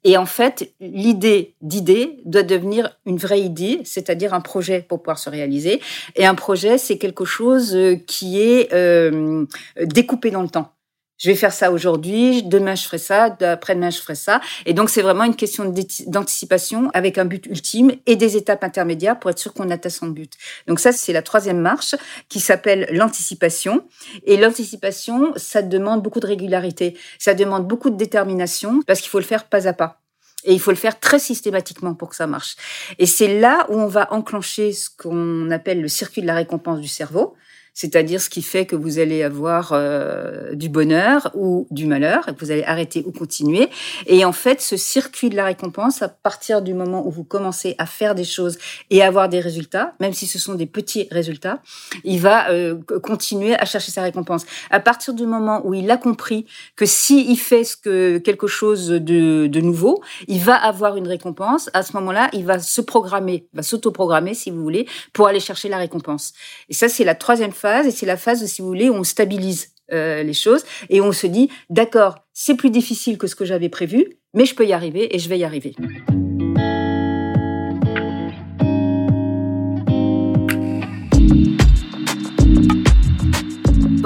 Et 0.04 0.18
en 0.18 0.26
fait, 0.26 0.74
l'idée 0.80 1.56
d'idée 1.62 2.18
doit 2.26 2.44
devenir 2.44 2.90
une 3.06 3.18
vraie 3.18 3.42
idée, 3.42 3.82
c'est-à-dire 3.84 4.34
un 4.34 4.42
projet 4.42 4.82
pour 4.82 5.02
pouvoir 5.02 5.20
se 5.20 5.30
réaliser. 5.30 5.82
Et 6.16 6.26
un 6.26 6.36
projet, 6.36 6.78
c'est 6.78 6.98
quelque 6.98 7.26
chose 7.26 7.76
euh, 7.76 7.96
qui 7.96 8.42
est 8.42 8.74
euh, 8.74 9.46
découpé 9.82 10.32
dans 10.32 10.42
le 10.42 10.50
temps 10.50 10.75
je 11.18 11.30
vais 11.30 11.36
faire 11.36 11.54
ça 11.54 11.72
aujourd'hui, 11.72 12.44
demain 12.44 12.76
je 12.76 12.84
ferai 12.84 12.98
ça, 12.98 13.36
après-demain 13.40 13.90
je 13.90 14.00
ferai 14.00 14.16
ça. 14.16 14.42
Et 14.66 14.74
donc 14.74 14.90
c'est 14.90 15.02
vraiment 15.02 15.24
une 15.24 15.36
question 15.36 15.74
d'anticipation 16.08 16.90
avec 16.94 17.18
un 17.18 17.26
but 17.26 17.46
ultime 17.46 17.94
et 18.06 18.16
des 18.16 18.38
étapes 18.38 18.64
intermédiaires 18.64 19.20
pour 19.20 19.30
être 19.30 19.40
sûr 19.40 19.54
qu'on 19.54 19.70
atteint 19.70 19.90
son 19.90 20.08
but. 20.08 20.34
Donc 20.68 20.80
ça 20.80 20.92
c'est 20.92 21.14
la 21.14 21.22
troisième 21.22 21.60
marche 21.60 21.96
qui 22.30 22.40
s'appelle 22.40 22.88
l'anticipation. 22.92 23.88
Et 24.26 24.38
l'anticipation, 24.38 25.34
ça 25.36 25.62
demande 25.62 26.02
beaucoup 26.02 26.20
de 26.20 26.28
régularité, 26.28 26.98
ça 27.20 27.34
demande 27.34 27.68
beaucoup 27.68 27.90
de 27.90 27.98
détermination 27.98 28.82
parce 28.86 29.02
qu'il 29.02 29.10
faut 29.10 29.20
le 29.20 29.26
faire 29.26 29.46
pas 29.46 29.68
à 29.68 29.74
pas. 29.74 30.02
Et 30.46 30.54
il 30.54 30.60
faut 30.60 30.72
le 30.72 30.78
faire 30.78 31.00
très 31.00 31.18
systématiquement 31.18 31.96
pour 31.96 32.10
que 32.10 32.16
ça 32.16 32.28
marche. 32.28 32.56
Et 33.00 33.08
c'est 33.08 33.40
là 33.40 33.66
où 33.70 33.74
on 33.74 33.88
va 33.88 34.14
enclencher 34.14 34.74
ce 34.74 34.90
qu'on 34.90 35.50
appelle 35.50 35.82
le 35.82 35.88
circuit 35.88 36.22
de 36.22 36.28
la 36.28 36.36
récompense 36.36 36.80
du 36.80 36.88
cerveau 36.88 37.36
c'est-à-dire 37.76 38.22
ce 38.22 38.30
qui 38.30 38.42
fait 38.42 38.66
que 38.66 38.76
vous 38.76 39.00
allez 39.00 39.22
avoir 39.22 39.72
euh, 39.74 40.56
du 40.56 40.70
bonheur 40.70 41.30
ou 41.36 41.68
du 41.70 41.86
malheur, 41.86 42.26
que 42.26 42.40
vous 42.40 42.52
allez 42.52 42.64
arrêter 42.64 43.04
ou 43.06 43.12
continuer. 43.12 43.70
Et 44.08 44.24
en 44.24 44.32
fait, 44.32 44.62
ce 44.62 44.78
circuit 44.78 45.30
de 45.30 45.36
la 45.36 45.44
récompense, 45.44 46.02
à 46.02 46.08
partir 46.08 46.62
du 46.62 46.74
moment 46.74 47.06
où 47.06 47.12
vous 47.12 47.26
commencez 47.26 47.76
à 47.78 47.86
faire 47.86 48.16
des 48.16 48.24
choses 48.24 48.58
et 48.90 49.04
avoir 49.04 49.28
des 49.28 49.42
résultats, 49.42 49.94
même 50.00 50.14
si 50.14 50.26
ce 50.26 50.40
sont 50.40 50.56
des 50.56 50.66
petits 50.66 51.10
résultats, 51.12 51.62
il 52.06 52.22
va 52.22 52.50
euh, 52.50 52.80
continuer 53.04 53.56
à 53.56 53.66
chercher 53.66 53.92
sa 53.92 54.04
récompense. 54.04 54.46
À 54.70 54.80
partir 54.80 55.14
du 55.14 55.26
moment 55.26 55.62
où 55.66 55.74
il 55.74 55.92
a 55.92 55.98
compris 55.98 56.46
que 56.78 56.86
si 56.86 57.30
il 57.30 57.38
fait 57.38 57.64
quelque 57.84 58.48
chose 58.48 58.88
de, 58.88 59.60
nouveau, 59.60 60.02
il 60.28 60.40
va 60.40 60.56
avoir 60.56 60.96
une 60.96 61.08
récompense. 61.08 61.70
À 61.74 61.84
ce 61.84 61.92
moment-là, 61.94 62.30
il 62.32 62.46
va 62.46 62.60
se 62.60 62.80
programmer, 62.80 63.48
va 63.54 63.64
s'auto-programmer, 63.64 64.34
si 64.34 64.50
vous 64.50 64.62
voulez, 64.62 64.88
pour 65.12 65.28
aller 65.28 65.42
chercher 65.42 65.68
la 65.68 65.78
récompense. 65.78 66.34
Et 66.70 66.74
ça, 66.74 66.88
c'est 66.88 67.04
la 67.04 67.16
troisième 67.16 67.52
et 67.66 67.92
c'est 67.92 68.06
la 68.06 68.18
phase, 68.18 68.46
si 68.46 68.62
vous 68.62 68.68
voulez, 68.68 68.90
où 68.90 68.94
on 68.94 69.04
stabilise 69.04 69.70
euh, 69.92 70.24
les 70.24 70.34
choses 70.34 70.64
et 70.90 71.02
on 71.02 71.12
se 71.12 71.28
dit, 71.28 71.50
d'accord, 71.70 72.16
c'est 72.34 72.56
plus 72.56 72.70
difficile 72.70 73.18
que 73.18 73.28
ce 73.28 73.36
que 73.36 73.46
j'avais 73.46 73.70
prévu, 73.70 74.18
mais 74.34 74.46
je 74.46 74.56
peux 74.56 74.66
y 74.66 74.74
arriver 74.74 75.16
et 75.16 75.20
je 75.20 75.30
vais 75.30 75.38
y 75.38 75.44
arriver. 75.44 75.76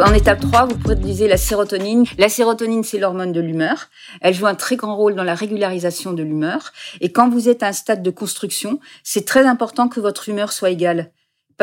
En 0.01 0.13
étape 0.13 0.39
3, 0.39 0.65
vous 0.65 0.77
produisez 0.77 1.27
la 1.27 1.35
sérotonine. 1.35 2.05
La 2.17 2.29
sérotonine, 2.29 2.83
c'est 2.83 2.99
l'hormone 2.99 3.33
de 3.33 3.41
l'humeur. 3.41 3.89
Elle 4.21 4.33
joue 4.33 4.47
un 4.47 4.55
très 4.55 4.77
grand 4.77 4.95
rôle 4.95 5.13
dans 5.13 5.25
la 5.25 5.35
régularisation 5.35 6.13
de 6.13 6.23
l'humeur. 6.23 6.71
Et 7.01 7.11
quand 7.11 7.29
vous 7.29 7.49
êtes 7.49 7.63
à 7.63 7.67
un 7.67 7.73
stade 7.73 8.01
de 8.01 8.09
construction, 8.09 8.79
c'est 9.03 9.25
très 9.25 9.45
important 9.45 9.89
que 9.89 9.99
votre 9.99 10.29
humeur 10.29 10.53
soit 10.53 10.69
égale 10.69 11.11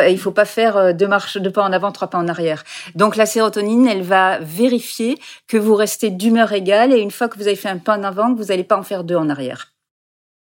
il 0.08 0.18
faut 0.18 0.32
pas 0.32 0.44
faire 0.44 0.76
euh, 0.76 0.92
deux 0.92 1.08
marches, 1.08 1.38
deux 1.38 1.50
pas 1.50 1.62
en 1.62 1.72
avant, 1.72 1.92
trois 1.92 2.08
pas 2.08 2.18
en 2.18 2.28
arrière. 2.28 2.64
Donc 2.94 3.16
la 3.16 3.26
sérotonine, 3.26 3.86
elle 3.86 4.02
va 4.02 4.38
vérifier 4.40 5.18
que 5.48 5.56
vous 5.56 5.74
restez 5.74 6.10
d'humeur 6.10 6.52
égale 6.52 6.92
et 6.92 6.98
une 6.98 7.10
fois 7.10 7.28
que 7.28 7.36
vous 7.36 7.46
avez 7.46 7.56
fait 7.56 7.68
un 7.68 7.78
pas 7.78 7.98
en 7.98 8.02
avant, 8.02 8.34
vous 8.34 8.44
n'allez 8.44 8.64
pas 8.64 8.78
en 8.78 8.82
faire 8.82 9.04
deux 9.04 9.16
en 9.16 9.28
arrière. 9.28 9.72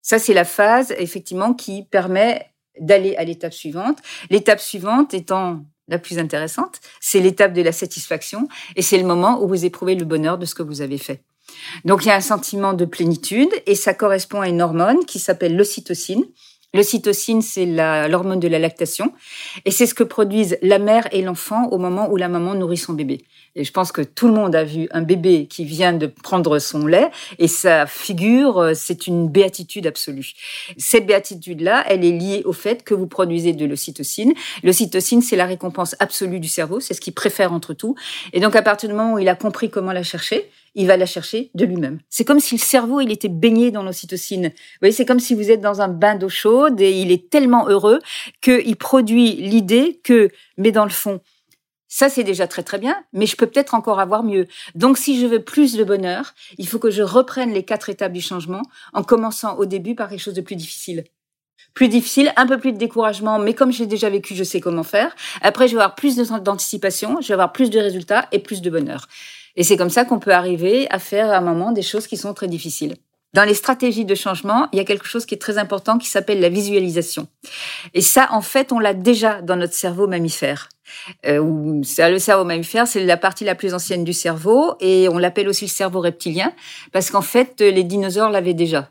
Ça, 0.01 0.19
c'est 0.19 0.33
la 0.33 0.45
phase, 0.45 0.93
effectivement, 0.97 1.53
qui 1.53 1.83
permet 1.83 2.51
d'aller 2.79 3.15
à 3.17 3.23
l'étape 3.23 3.53
suivante. 3.53 3.99
L'étape 4.29 4.59
suivante 4.59 5.13
étant 5.13 5.61
la 5.89 5.99
plus 5.99 6.19
intéressante, 6.19 6.79
c'est 7.01 7.19
l'étape 7.19 7.53
de 7.53 7.61
la 7.61 7.71
satisfaction 7.71 8.47
et 8.75 8.81
c'est 8.81 8.97
le 8.97 9.05
moment 9.05 9.41
où 9.41 9.47
vous 9.47 9.65
éprouvez 9.65 9.95
le 9.95 10.05
bonheur 10.05 10.37
de 10.37 10.45
ce 10.45 10.55
que 10.55 10.63
vous 10.63 10.81
avez 10.81 10.99
fait. 10.99 11.23
Donc 11.83 12.05
il 12.05 12.09
y 12.09 12.11
a 12.11 12.15
un 12.15 12.21
sentiment 12.21 12.73
de 12.73 12.85
plénitude 12.85 13.49
et 13.65 13.75
ça 13.75 13.93
correspond 13.93 14.41
à 14.41 14.47
une 14.47 14.61
hormone 14.61 15.05
qui 15.05 15.19
s'appelle 15.19 15.55
l'ocytocine. 15.55 16.23
L'ocytocine, 16.73 17.41
c'est 17.41 17.65
l'hormone 17.65 18.39
de 18.39 18.47
la 18.47 18.59
lactation 18.59 19.11
et 19.65 19.71
c'est 19.71 19.87
ce 19.87 19.95
que 19.95 20.03
produisent 20.03 20.59
la 20.61 20.77
mère 20.77 21.07
et 21.11 21.23
l'enfant 21.23 21.67
au 21.71 21.79
moment 21.79 22.11
où 22.11 22.15
la 22.15 22.29
maman 22.29 22.53
nourrit 22.53 22.77
son 22.77 22.93
bébé. 22.93 23.25
Et 23.55 23.63
je 23.63 23.71
pense 23.71 23.91
que 23.91 24.03
tout 24.03 24.27
le 24.27 24.33
monde 24.33 24.55
a 24.55 24.63
vu 24.63 24.87
un 24.91 25.01
bébé 25.01 25.47
qui 25.47 25.65
vient 25.65 25.93
de 25.93 26.05
prendre 26.05 26.59
son 26.59 26.85
lait 26.85 27.09
et 27.39 27.47
sa 27.47 27.87
figure, 27.87 28.59
euh, 28.59 28.73
c'est 28.75 29.07
une 29.07 29.27
béatitude 29.27 29.87
absolue. 29.87 30.33
Cette 30.77 31.07
béatitude-là, 31.07 31.83
elle 31.87 32.05
est 32.05 32.11
liée 32.11 32.43
au 32.45 32.53
fait 32.53 32.83
que 32.83 32.93
vous 32.93 33.07
produisez 33.07 33.53
de 33.53 33.65
l'ocytocine. 33.65 34.33
L'ocytocine, 34.63 35.23
c'est 35.23 35.35
la 35.35 35.47
récompense 35.47 35.95
absolue 35.97 36.39
du 36.39 36.47
cerveau, 36.47 36.79
c'est 36.79 36.93
ce 36.93 37.01
qu'il 37.01 37.13
préfère 37.13 37.51
entre 37.51 37.73
tout. 37.73 37.95
Et 38.31 38.39
donc, 38.39 38.55
à 38.55 38.61
partir 38.61 38.89
du 38.89 38.95
moment 38.95 39.13
où 39.13 39.19
il 39.19 39.27
a 39.27 39.35
compris 39.35 39.71
comment 39.71 39.91
la 39.91 40.03
chercher, 40.03 40.47
il 40.79 40.87
va 40.87 40.95
la 40.95 41.05
chercher 41.05 41.51
de 41.55 41.65
lui-même. 41.65 41.99
C'est 42.09 42.23
comme 42.23 42.39
si 42.39 42.55
le 42.55 42.61
cerveau, 42.61 43.01
il 43.01 43.11
était 43.11 43.27
baigné 43.27 43.69
dans 43.69 43.83
l'ocytocine. 43.83 44.47
Vous 44.47 44.79
voyez, 44.79 44.93
c'est 44.93 45.05
comme 45.05 45.19
si 45.19 45.35
vous 45.35 45.51
êtes 45.51 45.59
dans 45.59 45.81
un 45.81 45.89
bain 45.89 46.15
d'eau 46.15 46.29
chaude 46.29 46.79
et 46.79 46.91
il 46.91 47.11
est 47.11 47.29
tellement 47.29 47.67
heureux 47.67 47.99
qu'il 48.39 48.77
produit 48.77 49.33
l'idée 49.33 49.99
que, 50.05 50.29
mais 50.57 50.71
dans 50.71 50.85
le 50.85 50.89
fond, 50.89 51.19
ça, 51.89 52.07
c'est 52.07 52.23
déjà 52.23 52.47
très 52.47 52.63
très 52.63 52.77
bien, 52.77 52.95
mais 53.11 53.25
je 53.25 53.35
peux 53.35 53.45
peut-être 53.45 53.73
encore 53.73 53.99
avoir 53.99 54.23
mieux. 54.23 54.47
Donc, 54.73 54.97
si 54.97 55.19
je 55.19 55.25
veux 55.25 55.43
plus 55.43 55.75
de 55.75 55.83
bonheur, 55.83 56.33
il 56.57 56.65
faut 56.65 56.79
que 56.79 56.91
je 56.91 57.01
reprenne 57.01 57.51
les 57.51 57.63
quatre 57.63 57.89
étapes 57.89 58.13
du 58.13 58.21
changement 58.21 58.61
en 58.93 59.03
commençant 59.03 59.57
au 59.57 59.65
début 59.65 59.95
par 59.95 60.07
quelque 60.07 60.21
chose 60.21 60.33
de 60.33 60.41
plus 60.41 60.55
difficile. 60.55 61.03
Plus 61.73 61.89
difficile, 61.89 62.31
un 62.37 62.47
peu 62.47 62.57
plus 62.57 62.71
de 62.71 62.77
découragement, 62.77 63.37
mais 63.37 63.53
comme 63.53 63.73
j'ai 63.73 63.85
déjà 63.85 64.09
vécu, 64.09 64.33
je 64.33 64.45
sais 64.45 64.61
comment 64.61 64.83
faire. 64.83 65.13
Après, 65.41 65.67
je 65.67 65.75
vais 65.75 65.81
avoir 65.81 65.95
plus 65.95 66.15
d'anticipation, 66.15 67.19
je 67.19 67.27
vais 67.27 67.33
avoir 67.33 67.51
plus 67.51 67.69
de 67.69 67.79
résultats 67.79 68.29
et 68.31 68.39
plus 68.39 68.61
de 68.61 68.69
bonheur. 68.69 69.07
Et 69.59 69.63
c'est 69.63 69.75
comme 69.75 69.89
ça 69.89 70.05
qu'on 70.05 70.19
peut 70.19 70.33
arriver 70.33 70.87
à 70.89 70.99
faire 70.99 71.29
à 71.31 71.37
un 71.37 71.41
moment 71.41 71.73
des 71.73 71.81
choses 71.81 72.07
qui 72.07 72.15
sont 72.15 72.33
très 72.33 72.47
difficiles. 72.47 72.95
Dans 73.33 73.43
les 73.43 73.53
stratégies 73.53 74.05
de 74.05 74.15
changement, 74.15 74.69
il 74.71 74.77
y 74.77 74.79
a 74.79 74.85
quelque 74.85 75.05
chose 75.05 75.25
qui 75.25 75.35
est 75.35 75.39
très 75.39 75.57
important 75.57 75.97
qui 75.99 76.07
s'appelle 76.07 76.39
la 76.39 76.47
visualisation. 76.47 77.27
Et 77.93 78.01
ça, 78.01 78.29
en 78.31 78.41
fait, 78.41 78.71
on 78.71 78.79
l'a 78.79 78.93
déjà 78.93 79.41
dans 79.41 79.57
notre 79.57 79.73
cerveau 79.73 80.07
mammifère. 80.07 80.69
Euh, 81.27 81.43
le 81.99 82.17
cerveau 82.19 82.45
mammifère, 82.45 82.87
c'est 82.87 83.03
la 83.03 83.17
partie 83.17 83.43
la 83.43 83.53
plus 83.53 83.73
ancienne 83.73 84.05
du 84.05 84.13
cerveau 84.13 84.75
et 84.79 85.09
on 85.09 85.17
l'appelle 85.17 85.49
aussi 85.49 85.65
le 85.65 85.69
cerveau 85.69 85.99
reptilien 85.99 86.53
parce 86.93 87.11
qu'en 87.11 87.21
fait, 87.21 87.59
les 87.59 87.83
dinosaures 87.83 88.31
l'avaient 88.31 88.55
déjà. 88.55 88.89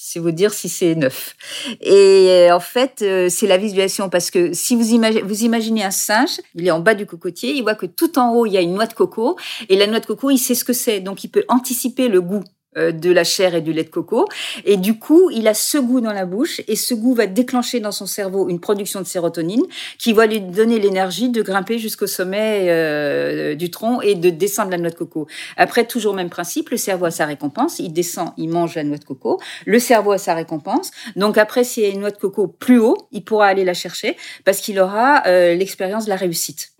C'est 0.00 0.20
vous 0.20 0.30
dire 0.30 0.54
si 0.54 0.68
c'est 0.68 0.94
neuf. 0.94 1.34
Et 1.80 2.28
euh, 2.28 2.54
en 2.54 2.60
fait, 2.60 3.02
euh, 3.02 3.28
c'est 3.28 3.48
la 3.48 3.56
visualisation 3.56 4.08
parce 4.08 4.30
que 4.30 4.52
si 4.52 4.76
vous 4.76 4.92
imaginez, 4.92 5.22
vous 5.22 5.42
imaginez 5.42 5.82
un 5.82 5.90
singe, 5.90 6.40
il 6.54 6.68
est 6.68 6.70
en 6.70 6.78
bas 6.78 6.94
du 6.94 7.04
cocotier, 7.04 7.52
il 7.52 7.62
voit 7.62 7.74
que 7.74 7.86
tout 7.86 8.16
en 8.16 8.32
haut 8.32 8.46
il 8.46 8.52
y 8.52 8.56
a 8.56 8.60
une 8.60 8.74
noix 8.74 8.86
de 8.86 8.92
coco 8.92 9.36
et 9.68 9.74
la 9.74 9.88
noix 9.88 9.98
de 9.98 10.06
coco, 10.06 10.30
il 10.30 10.38
sait 10.38 10.54
ce 10.54 10.64
que 10.64 10.72
c'est, 10.72 11.00
donc 11.00 11.24
il 11.24 11.28
peut 11.30 11.44
anticiper 11.48 12.06
le 12.06 12.20
goût 12.20 12.44
de 12.76 13.10
la 13.10 13.24
chair 13.24 13.54
et 13.54 13.60
du 13.60 13.72
lait 13.72 13.84
de 13.84 13.88
coco. 13.88 14.26
Et 14.64 14.76
du 14.76 14.98
coup, 14.98 15.30
il 15.30 15.48
a 15.48 15.54
ce 15.54 15.78
goût 15.78 16.00
dans 16.00 16.12
la 16.12 16.26
bouche 16.26 16.60
et 16.68 16.76
ce 16.76 16.94
goût 16.94 17.14
va 17.14 17.26
déclencher 17.26 17.80
dans 17.80 17.92
son 17.92 18.06
cerveau 18.06 18.48
une 18.48 18.60
production 18.60 19.00
de 19.00 19.06
sérotonine 19.06 19.62
qui 19.98 20.12
va 20.12 20.26
lui 20.26 20.40
donner 20.40 20.78
l'énergie 20.78 21.28
de 21.28 21.42
grimper 21.42 21.78
jusqu'au 21.78 22.06
sommet 22.06 22.66
euh, 22.68 23.54
du 23.54 23.70
tronc 23.70 24.00
et 24.00 24.14
de 24.14 24.30
descendre 24.30 24.70
la 24.70 24.78
noix 24.78 24.90
de 24.90 24.94
coco. 24.94 25.26
Après, 25.56 25.86
toujours 25.86 26.14
même 26.14 26.30
principe, 26.30 26.70
le 26.70 26.76
cerveau 26.76 27.06
a 27.06 27.10
sa 27.10 27.26
récompense. 27.26 27.78
Il 27.78 27.92
descend, 27.92 28.32
il 28.36 28.48
mange 28.48 28.74
la 28.74 28.84
noix 28.84 28.98
de 28.98 29.04
coco. 29.04 29.40
Le 29.66 29.78
cerveau 29.78 30.12
a 30.12 30.18
sa 30.18 30.34
récompense. 30.34 30.90
Donc 31.16 31.38
après, 31.38 31.64
s'il 31.64 31.82
y 31.82 31.86
a 31.86 31.90
une 31.90 32.00
noix 32.00 32.10
de 32.10 32.16
coco 32.16 32.46
plus 32.46 32.78
haut, 32.78 32.96
il 33.12 33.24
pourra 33.24 33.46
aller 33.46 33.64
la 33.64 33.74
chercher 33.74 34.16
parce 34.44 34.60
qu'il 34.60 34.78
aura 34.78 35.22
euh, 35.26 35.54
l'expérience 35.54 36.04
de 36.04 36.10
la 36.10 36.16
réussite. 36.16 36.72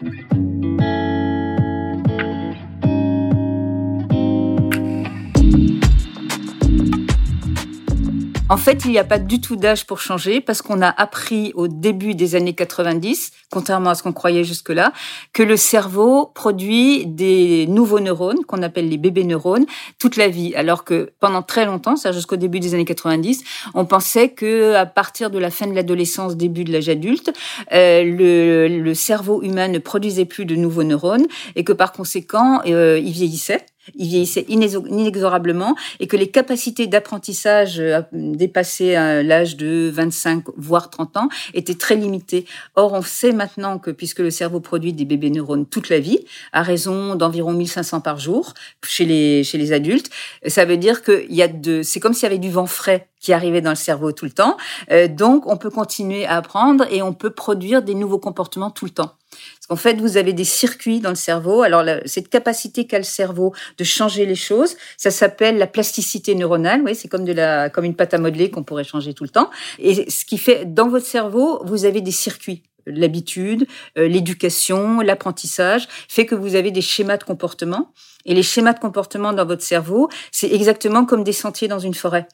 En 8.50 8.56
fait, 8.56 8.86
il 8.86 8.92
n'y 8.92 8.98
a 8.98 9.04
pas 9.04 9.18
du 9.18 9.42
tout 9.42 9.56
d'âge 9.56 9.84
pour 9.84 10.00
changer 10.00 10.40
parce 10.40 10.62
qu'on 10.62 10.80
a 10.80 10.88
appris 10.88 11.52
au 11.54 11.68
début 11.68 12.14
des 12.14 12.34
années 12.34 12.54
90, 12.54 13.32
contrairement 13.50 13.90
à 13.90 13.94
ce 13.94 14.02
qu'on 14.02 14.14
croyait 14.14 14.42
jusque-là, 14.42 14.94
que 15.34 15.42
le 15.42 15.58
cerveau 15.58 16.24
produit 16.34 17.04
des 17.04 17.66
nouveaux 17.66 18.00
neurones 18.00 18.42
qu'on 18.46 18.62
appelle 18.62 18.88
les 18.88 18.96
bébés 18.96 19.24
neurones 19.24 19.66
toute 19.98 20.16
la 20.16 20.28
vie. 20.28 20.54
Alors 20.54 20.84
que 20.84 21.12
pendant 21.20 21.42
très 21.42 21.66
longtemps, 21.66 21.96
ça 21.96 22.10
jusqu'au 22.10 22.36
début 22.36 22.58
des 22.58 22.72
années 22.72 22.86
90, 22.86 23.44
on 23.74 23.84
pensait 23.84 24.30
que 24.30 24.74
à 24.76 24.86
partir 24.86 25.30
de 25.30 25.38
la 25.38 25.50
fin 25.50 25.66
de 25.66 25.74
l'adolescence, 25.74 26.34
début 26.34 26.64
de 26.64 26.72
l'âge 26.72 26.88
adulte, 26.88 27.30
euh, 27.74 28.02
le, 28.02 28.68
le, 28.68 28.94
cerveau 28.94 29.42
humain 29.42 29.68
ne 29.68 29.78
produisait 29.78 30.24
plus 30.24 30.46
de 30.46 30.54
nouveaux 30.54 30.84
neurones 30.84 31.26
et 31.54 31.64
que 31.64 31.72
par 31.72 31.92
conséquent, 31.92 32.62
euh, 32.66 32.98
il 32.98 33.12
vieillissait 33.12 33.66
il 33.96 34.08
vieillissait 34.08 34.46
inexorablement 34.48 35.76
et 36.00 36.06
que 36.06 36.16
les 36.16 36.28
capacités 36.28 36.86
d'apprentissage 36.86 37.80
euh, 37.80 38.02
dépassées 38.12 38.92
l'âge 38.92 39.56
de 39.56 39.90
25 39.92 40.44
voire 40.56 40.90
30 40.90 41.16
ans 41.16 41.28
étaient 41.54 41.74
très 41.74 41.96
limitées. 41.96 42.46
Or, 42.76 42.92
on 42.92 43.02
sait 43.02 43.32
maintenant 43.32 43.78
que 43.78 43.90
puisque 43.90 44.20
le 44.20 44.30
cerveau 44.30 44.60
produit 44.60 44.92
des 44.92 45.04
bébés 45.04 45.30
neurones 45.30 45.66
toute 45.66 45.88
la 45.88 46.00
vie, 46.00 46.20
à 46.52 46.62
raison 46.62 47.14
d'environ 47.14 47.52
1500 47.52 48.00
par 48.00 48.18
jour 48.18 48.54
chez 48.84 49.04
les 49.04 49.44
chez 49.44 49.58
les 49.58 49.72
adultes, 49.72 50.10
ça 50.46 50.64
veut 50.64 50.76
dire 50.76 51.02
qu'il 51.02 51.34
y 51.34 51.42
a 51.42 51.48
de 51.48 51.82
c'est 51.82 52.00
comme 52.00 52.14
s'il 52.14 52.24
y 52.24 52.26
avait 52.26 52.38
du 52.38 52.50
vent 52.50 52.66
frais 52.66 53.08
qui 53.20 53.32
arrivait 53.32 53.60
dans 53.60 53.70
le 53.70 53.76
cerveau 53.76 54.12
tout 54.12 54.24
le 54.24 54.30
temps. 54.30 54.56
Euh, 54.90 55.08
donc, 55.08 55.46
on 55.46 55.56
peut 55.56 55.70
continuer 55.70 56.26
à 56.26 56.36
apprendre 56.36 56.86
et 56.90 57.02
on 57.02 57.12
peut 57.12 57.30
produire 57.30 57.82
des 57.82 57.94
nouveaux 57.94 58.18
comportements 58.18 58.70
tout 58.70 58.84
le 58.84 58.90
temps. 58.90 59.12
Parce 59.56 59.66
qu'en 59.68 59.76
fait, 59.76 60.00
vous 60.00 60.16
avez 60.16 60.32
des 60.32 60.44
circuits 60.44 61.00
dans 61.00 61.10
le 61.10 61.14
cerveau. 61.14 61.62
Alors, 61.62 61.84
cette 62.06 62.28
capacité 62.28 62.86
qu'a 62.86 62.98
le 62.98 63.04
cerveau 63.04 63.54
de 63.76 63.84
changer 63.84 64.26
les 64.26 64.34
choses, 64.34 64.76
ça 64.96 65.10
s'appelle 65.10 65.58
la 65.58 65.66
plasticité 65.66 66.34
neuronale. 66.34 66.82
Oui, 66.84 66.94
c'est 66.94 67.08
comme 67.08 67.24
de 67.24 67.32
la, 67.32 67.70
comme 67.70 67.84
une 67.84 67.94
pâte 67.94 68.14
à 68.14 68.18
modeler 68.18 68.50
qu'on 68.50 68.64
pourrait 68.64 68.84
changer 68.84 69.14
tout 69.14 69.24
le 69.24 69.30
temps. 69.30 69.50
Et 69.78 70.10
ce 70.10 70.24
qui 70.24 70.38
fait, 70.38 70.64
dans 70.64 70.88
votre 70.88 71.06
cerveau, 71.06 71.62
vous 71.64 71.84
avez 71.84 72.00
des 72.00 72.12
circuits 72.12 72.62
l'habitude, 72.90 73.66
euh, 73.98 74.08
l'éducation, 74.08 75.00
l'apprentissage, 75.00 75.88
fait 76.08 76.24
que 76.24 76.34
vous 76.34 76.54
avez 76.54 76.70
des 76.70 76.80
schémas 76.80 77.18
de 77.18 77.24
comportement. 77.24 77.92
Et 78.24 78.32
les 78.32 78.42
schémas 78.42 78.72
de 78.72 78.78
comportement 78.78 79.34
dans 79.34 79.44
votre 79.44 79.62
cerveau, 79.62 80.08
c'est 80.32 80.50
exactement 80.50 81.04
comme 81.04 81.22
des 81.22 81.34
sentiers 81.34 81.68
dans 81.68 81.78
une 81.78 81.92
forêt 81.92 82.26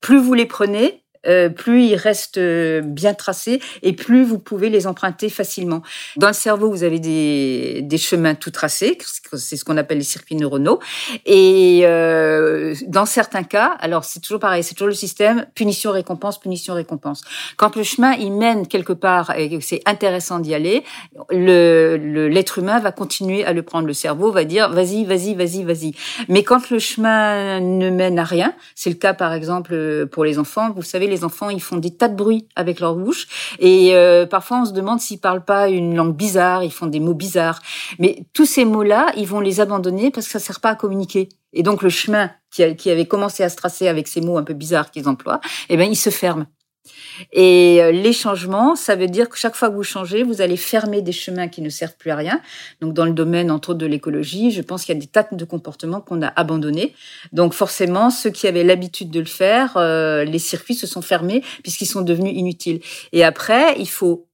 plus 0.00 0.18
vous 0.18 0.34
les 0.34 0.46
prenez, 0.46 1.02
euh, 1.26 1.48
plus 1.48 1.84
ils 1.84 1.96
restent 1.96 2.38
euh, 2.38 2.80
bien 2.80 3.14
tracés 3.14 3.60
et 3.82 3.92
plus 3.92 4.24
vous 4.24 4.38
pouvez 4.38 4.68
les 4.68 4.86
emprunter 4.86 5.28
facilement. 5.28 5.82
Dans 6.16 6.28
le 6.28 6.32
cerveau, 6.32 6.70
vous 6.70 6.84
avez 6.84 7.00
des, 7.00 7.80
des 7.82 7.98
chemins 7.98 8.34
tout 8.34 8.50
tracés, 8.50 8.98
c'est 9.34 9.56
ce 9.56 9.64
qu'on 9.64 9.76
appelle 9.76 9.98
les 9.98 10.04
circuits 10.04 10.36
neuronaux. 10.36 10.78
Et 11.26 11.80
euh, 11.84 12.74
dans 12.86 13.06
certains 13.06 13.42
cas, 13.42 13.76
alors 13.80 14.04
c'est 14.04 14.20
toujours 14.20 14.40
pareil, 14.40 14.62
c'est 14.62 14.74
toujours 14.74 14.88
le 14.88 14.94
système 14.94 15.46
punition-récompense, 15.54 16.38
punition-récompense. 16.40 17.22
Quand 17.56 17.76
le 17.76 17.82
chemin 17.82 18.12
il 18.12 18.32
mène 18.32 18.66
quelque 18.66 18.92
part 18.92 19.36
et 19.36 19.50
que 19.50 19.60
c'est 19.60 19.82
intéressant 19.86 20.38
d'y 20.38 20.54
aller, 20.54 20.84
le 21.30 22.28
l'être 22.28 22.58
humain 22.58 22.78
va 22.78 22.92
continuer 22.92 23.44
à 23.44 23.52
le 23.52 23.62
prendre. 23.62 23.86
Le 23.86 23.92
cerveau 23.92 24.30
va 24.30 24.44
dire 24.44 24.70
vas-y, 24.70 25.04
vas-y, 25.04 25.34
vas-y, 25.34 25.64
vas-y. 25.64 25.92
Mais 26.28 26.42
quand 26.42 26.70
le 26.70 26.78
chemin 26.78 27.60
ne 27.60 27.90
mène 27.90 28.18
à 28.18 28.24
rien, 28.24 28.54
c'est 28.74 28.90
le 28.90 28.96
cas 28.96 29.14
par 29.14 29.32
exemple 29.32 30.06
pour 30.06 30.24
les 30.24 30.38
enfants, 30.38 30.70
vous 30.70 30.82
savez 30.82 31.07
les 31.08 31.24
enfants, 31.24 31.50
ils 31.50 31.62
font 31.62 31.76
des 31.76 31.94
tas 31.94 32.08
de 32.08 32.14
bruit 32.14 32.46
avec 32.56 32.80
leur 32.80 32.94
bouche. 32.94 33.26
Et 33.58 33.94
euh, 33.94 34.26
parfois, 34.26 34.62
on 34.62 34.64
se 34.64 34.72
demande 34.72 35.00
s'ils 35.00 35.20
parlent 35.20 35.44
pas 35.44 35.68
une 35.68 35.96
langue 35.96 36.14
bizarre, 36.14 36.62
ils 36.62 36.72
font 36.72 36.86
des 36.86 37.00
mots 37.00 37.14
bizarres. 37.14 37.60
Mais 37.98 38.24
tous 38.32 38.46
ces 38.46 38.64
mots-là, 38.64 39.12
ils 39.16 39.26
vont 39.26 39.40
les 39.40 39.60
abandonner 39.60 40.10
parce 40.10 40.26
que 40.26 40.32
ça 40.32 40.38
sert 40.38 40.60
pas 40.60 40.70
à 40.70 40.74
communiquer. 40.74 41.28
Et 41.52 41.62
donc, 41.62 41.82
le 41.82 41.88
chemin 41.88 42.30
qui, 42.50 42.76
qui 42.76 42.90
avait 42.90 43.06
commencé 43.06 43.42
à 43.42 43.48
se 43.48 43.56
tracer 43.56 43.88
avec 43.88 44.06
ces 44.08 44.20
mots 44.20 44.38
un 44.38 44.44
peu 44.44 44.54
bizarres 44.54 44.90
qu'ils 44.90 45.08
emploient, 45.08 45.40
eh 45.68 45.76
ben, 45.76 45.90
il 45.90 45.96
se 45.96 46.10
ferme. 46.10 46.46
Et 47.32 47.82
euh, 47.82 47.90
les 47.90 48.12
changements, 48.12 48.76
ça 48.76 48.96
veut 48.96 49.06
dire 49.06 49.28
que 49.28 49.36
chaque 49.36 49.56
fois 49.56 49.70
que 49.70 49.74
vous 49.74 49.82
changez, 49.82 50.22
vous 50.22 50.40
allez 50.40 50.56
fermer 50.56 51.02
des 51.02 51.12
chemins 51.12 51.48
qui 51.48 51.62
ne 51.62 51.68
servent 51.68 51.96
plus 51.96 52.10
à 52.10 52.16
rien. 52.16 52.40
Donc 52.80 52.94
dans 52.94 53.04
le 53.04 53.12
domaine 53.12 53.50
entre 53.50 53.70
autres 53.70 53.78
de 53.78 53.86
l'écologie, 53.86 54.50
je 54.50 54.62
pense 54.62 54.84
qu'il 54.84 54.94
y 54.94 54.98
a 54.98 55.00
des 55.00 55.06
tas 55.06 55.26
de 55.30 55.44
comportements 55.44 56.00
qu'on 56.00 56.22
a 56.22 56.28
abandonnés. 56.28 56.94
Donc 57.32 57.52
forcément, 57.52 58.10
ceux 58.10 58.30
qui 58.30 58.46
avaient 58.46 58.64
l'habitude 58.64 59.10
de 59.10 59.20
le 59.20 59.26
faire, 59.26 59.76
euh, 59.76 60.24
les 60.24 60.38
circuits 60.38 60.74
se 60.74 60.86
sont 60.86 61.02
fermés 61.02 61.42
puisqu'ils 61.62 61.86
sont 61.86 62.02
devenus 62.02 62.32
inutiles. 62.36 62.80
Et 63.12 63.24
après, 63.24 63.78
il 63.78 63.88
faut 63.88 64.27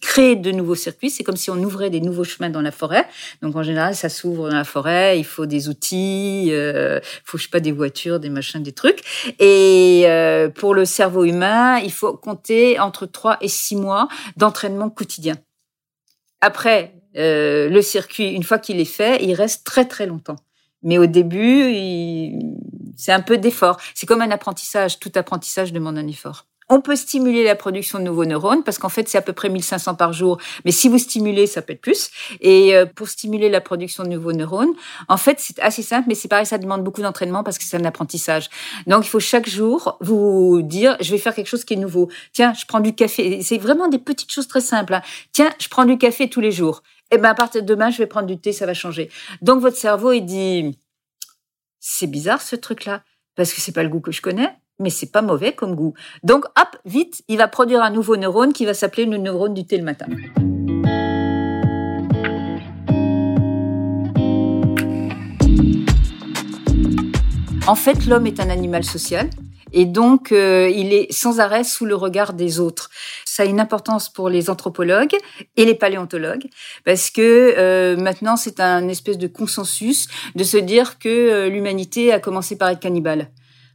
créer 0.00 0.36
de 0.36 0.50
nouveaux 0.50 0.74
circuits. 0.74 1.10
C'est 1.10 1.24
comme 1.24 1.36
si 1.36 1.50
on 1.50 1.56
ouvrait 1.56 1.90
des 1.90 2.00
nouveaux 2.00 2.24
chemins 2.24 2.50
dans 2.50 2.60
la 2.60 2.72
forêt. 2.72 3.06
Donc 3.42 3.56
en 3.56 3.62
général, 3.62 3.94
ça 3.94 4.08
s'ouvre 4.08 4.48
dans 4.50 4.56
la 4.56 4.64
forêt. 4.64 5.18
Il 5.18 5.24
faut 5.24 5.46
des 5.46 5.68
outils, 5.68 6.48
euh, 6.50 7.00
faut 7.24 7.38
je 7.38 7.44
sais 7.44 7.50
pas 7.50 7.60
des 7.60 7.72
voitures, 7.72 8.20
des 8.20 8.30
machins, 8.30 8.62
des 8.62 8.72
trucs. 8.72 9.02
Et 9.38 10.02
euh, 10.06 10.48
pour 10.48 10.74
le 10.74 10.84
cerveau 10.84 11.24
humain, 11.24 11.78
il 11.78 11.92
faut 11.92 12.14
compter 12.14 12.78
entre 12.78 13.06
3 13.06 13.38
et 13.40 13.48
6 13.48 13.76
mois 13.76 14.08
d'entraînement 14.36 14.90
quotidien. 14.90 15.36
Après, 16.40 16.94
euh, 17.16 17.68
le 17.68 17.82
circuit, 17.82 18.30
une 18.30 18.42
fois 18.42 18.58
qu'il 18.58 18.80
est 18.80 18.84
fait, 18.84 19.22
il 19.24 19.34
reste 19.34 19.64
très 19.64 19.86
très 19.86 20.06
longtemps. 20.06 20.36
Mais 20.82 20.98
au 20.98 21.06
début, 21.06 22.32
c'est 22.96 23.12
un 23.12 23.20
peu 23.20 23.36
d'effort. 23.36 23.78
C'est 23.94 24.06
comme 24.06 24.22
un 24.22 24.30
apprentissage. 24.30 25.00
Tout 25.00 25.10
apprentissage 25.16 25.72
demande 25.72 25.98
un 25.98 26.06
effort. 26.06 26.46
On 26.70 26.82
peut 26.82 26.96
stimuler 26.96 27.44
la 27.44 27.54
production 27.54 27.98
de 27.98 28.04
nouveaux 28.04 28.26
neurones 28.26 28.62
parce 28.62 28.78
qu'en 28.78 28.90
fait, 28.90 29.08
c'est 29.08 29.16
à 29.16 29.22
peu 29.22 29.32
près 29.32 29.48
1500 29.48 29.94
par 29.94 30.12
jour. 30.12 30.38
Mais 30.66 30.70
si 30.70 30.88
vous 30.88 30.98
stimulez, 30.98 31.46
ça 31.46 31.62
peut 31.62 31.72
être 31.72 31.80
plus. 31.80 32.10
Et 32.40 32.74
euh, 32.76 32.84
pour 32.84 33.08
stimuler 33.08 33.48
la 33.48 33.62
production 33.62 34.04
de 34.04 34.10
nouveaux 34.10 34.32
neurones, 34.32 34.74
en 35.08 35.16
fait, 35.16 35.40
c'est 35.40 35.58
assez 35.60 35.82
simple, 35.82 36.08
mais 36.08 36.14
c'est 36.14 36.28
pareil, 36.28 36.44
ça 36.44 36.58
demande 36.58 36.84
beaucoup 36.84 37.00
d'entraînement 37.00 37.42
parce 37.42 37.56
que 37.56 37.64
c'est 37.64 37.78
un 37.78 37.84
apprentissage. 37.84 38.50
Donc, 38.86 39.06
il 39.06 39.08
faut 39.08 39.20
chaque 39.20 39.48
jour 39.48 39.96
vous 40.00 40.60
dire, 40.62 40.96
je 41.00 41.10
vais 41.10 41.18
faire 41.18 41.34
quelque 41.34 41.46
chose 41.46 41.64
qui 41.64 41.74
est 41.74 41.78
nouveau. 41.78 42.10
Tiens, 42.32 42.52
je 42.52 42.66
prends 42.66 42.80
du 42.80 42.94
café. 42.94 43.42
C'est 43.42 43.58
vraiment 43.58 43.88
des 43.88 43.98
petites 43.98 44.30
choses 44.30 44.48
très 44.48 44.60
simples. 44.60 44.94
Hein. 44.94 45.02
Tiens, 45.32 45.50
je 45.58 45.68
prends 45.68 45.86
du 45.86 45.96
café 45.96 46.28
tous 46.28 46.40
les 46.40 46.52
jours. 46.52 46.82
Eh 47.10 47.16
ben, 47.16 47.30
à 47.30 47.34
partir 47.34 47.62
de 47.62 47.66
demain, 47.66 47.88
je 47.88 47.96
vais 47.96 48.06
prendre 48.06 48.26
du 48.26 48.38
thé, 48.38 48.52
ça 48.52 48.66
va 48.66 48.74
changer. 48.74 49.10
Donc, 49.40 49.60
votre 49.60 49.78
cerveau, 49.78 50.12
il 50.12 50.22
dit, 50.22 50.78
c'est 51.80 52.06
bizarre 52.06 52.42
ce 52.42 52.56
truc-là 52.56 53.02
parce 53.36 53.54
que 53.54 53.62
c'est 53.62 53.72
pas 53.72 53.82
le 53.82 53.88
goût 53.88 54.00
que 54.00 54.12
je 54.12 54.20
connais 54.20 54.54
mais 54.78 54.90
c'est 54.90 55.10
pas 55.10 55.22
mauvais 55.22 55.52
comme 55.52 55.74
goût. 55.74 55.94
Donc 56.22 56.44
hop, 56.44 56.76
vite, 56.84 57.22
il 57.28 57.38
va 57.38 57.48
produire 57.48 57.82
un 57.82 57.90
nouveau 57.90 58.16
neurone 58.16 58.52
qui 58.52 58.64
va 58.64 58.74
s'appeler 58.74 59.06
le 59.06 59.16
neurone 59.16 59.54
du 59.54 59.64
thé 59.64 59.76
le 59.76 59.84
matin. 59.84 60.06
En 67.66 67.74
fait, 67.74 68.06
l'homme 68.06 68.26
est 68.26 68.40
un 68.40 68.48
animal 68.48 68.82
social 68.82 69.28
et 69.72 69.84
donc 69.84 70.32
euh, 70.32 70.70
il 70.74 70.94
est 70.94 71.12
sans 71.12 71.40
arrêt 71.40 71.64
sous 71.64 71.84
le 71.84 71.94
regard 71.94 72.32
des 72.32 72.60
autres. 72.60 72.88
Ça 73.26 73.42
a 73.42 73.46
une 73.46 73.60
importance 73.60 74.08
pour 74.08 74.30
les 74.30 74.48
anthropologues 74.48 75.14
et 75.56 75.64
les 75.64 75.74
paléontologues 75.74 76.46
parce 76.86 77.10
que 77.10 77.54
euh, 77.58 77.96
maintenant 77.96 78.36
c'est 78.36 78.60
un 78.60 78.88
espèce 78.88 79.18
de 79.18 79.26
consensus 79.26 80.08
de 80.34 80.44
se 80.44 80.56
dire 80.56 80.98
que 80.98 81.08
euh, 81.08 81.48
l'humanité 81.50 82.10
a 82.10 82.20
commencé 82.20 82.56
par 82.56 82.70
être 82.70 82.80
cannibale 82.80 83.28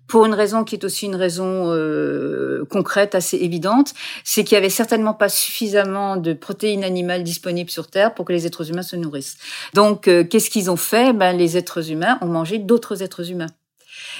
pour 0.07 0.25
une 0.25 0.33
raison 0.33 0.63
qui 0.63 0.75
est 0.75 0.83
aussi 0.83 1.05
une 1.05 1.15
raison 1.15 1.71
euh, 1.71 2.65
concrète, 2.69 3.15
assez 3.15 3.37
évidente, 3.37 3.93
c'est 4.23 4.43
qu'il 4.43 4.55
y 4.55 4.57
avait 4.57 4.69
certainement 4.69 5.13
pas 5.13 5.29
suffisamment 5.29 6.17
de 6.17 6.33
protéines 6.33 6.83
animales 6.83 7.23
disponibles 7.23 7.69
sur 7.69 7.87
Terre 7.87 8.13
pour 8.13 8.25
que 8.25 8.33
les 8.33 8.45
êtres 8.45 8.69
humains 8.69 8.83
se 8.83 8.95
nourrissent. 8.95 9.37
Donc, 9.73 10.07
euh, 10.07 10.23
qu'est-ce 10.23 10.49
qu'ils 10.49 10.69
ont 10.69 10.77
fait? 10.77 11.13
Ben, 11.13 11.33
les 11.33 11.57
êtres 11.57 11.91
humains 11.91 12.17
ont 12.21 12.27
mangé 12.27 12.59
d'autres 12.59 13.01
êtres 13.01 13.31
humains. 13.31 13.49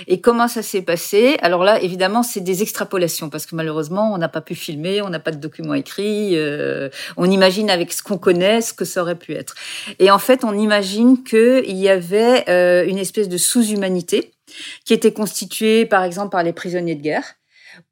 Et 0.08 0.22
comment 0.22 0.48
ça 0.48 0.62
s'est 0.62 0.82
passé? 0.82 1.38
Alors 1.42 1.64
là, 1.64 1.82
évidemment, 1.82 2.24
c'est 2.24 2.42
des 2.42 2.62
extrapolations 2.62 3.30
parce 3.30 3.46
que 3.46 3.56
malheureusement, 3.56 4.14
on 4.14 4.18
n'a 4.18 4.30
pas 4.30 4.42
pu 4.42 4.56
filmer, 4.56 5.02
on 5.02 5.10
n'a 5.10 5.20
pas 5.20 5.32
de 5.32 5.38
documents 5.38 5.74
écrits. 5.74 6.32
Euh, 6.34 6.90
on 7.18 7.30
imagine 7.30 7.70
avec 7.70 7.94
ce 7.94 8.04
qu'on 8.04 8.18
connaît 8.18 8.62
ce 8.62 8.74
que 8.74 8.86
ça 8.86 9.02
aurait 9.02 9.18
pu 9.18 9.34
être. 9.34 9.56
Et 10.00 10.12
en 10.12 10.20
fait, 10.20 10.44
on 10.44 10.58
imagine 10.58 11.24
qu'il 11.24 11.78
y 11.78 11.90
avait 11.90 12.50
euh, 12.50 12.86
une 12.88 12.98
espèce 12.98 13.30
de 13.30 13.38
sous-humanité 13.38 14.32
qui 14.86 14.94
était 14.94 15.14
constituée, 15.14 15.86
par 15.86 16.04
exemple, 16.04 16.30
par 16.30 16.44
les 16.44 16.54
prisonniers 16.54 16.96
de 16.96 17.02
guerre 17.02 17.36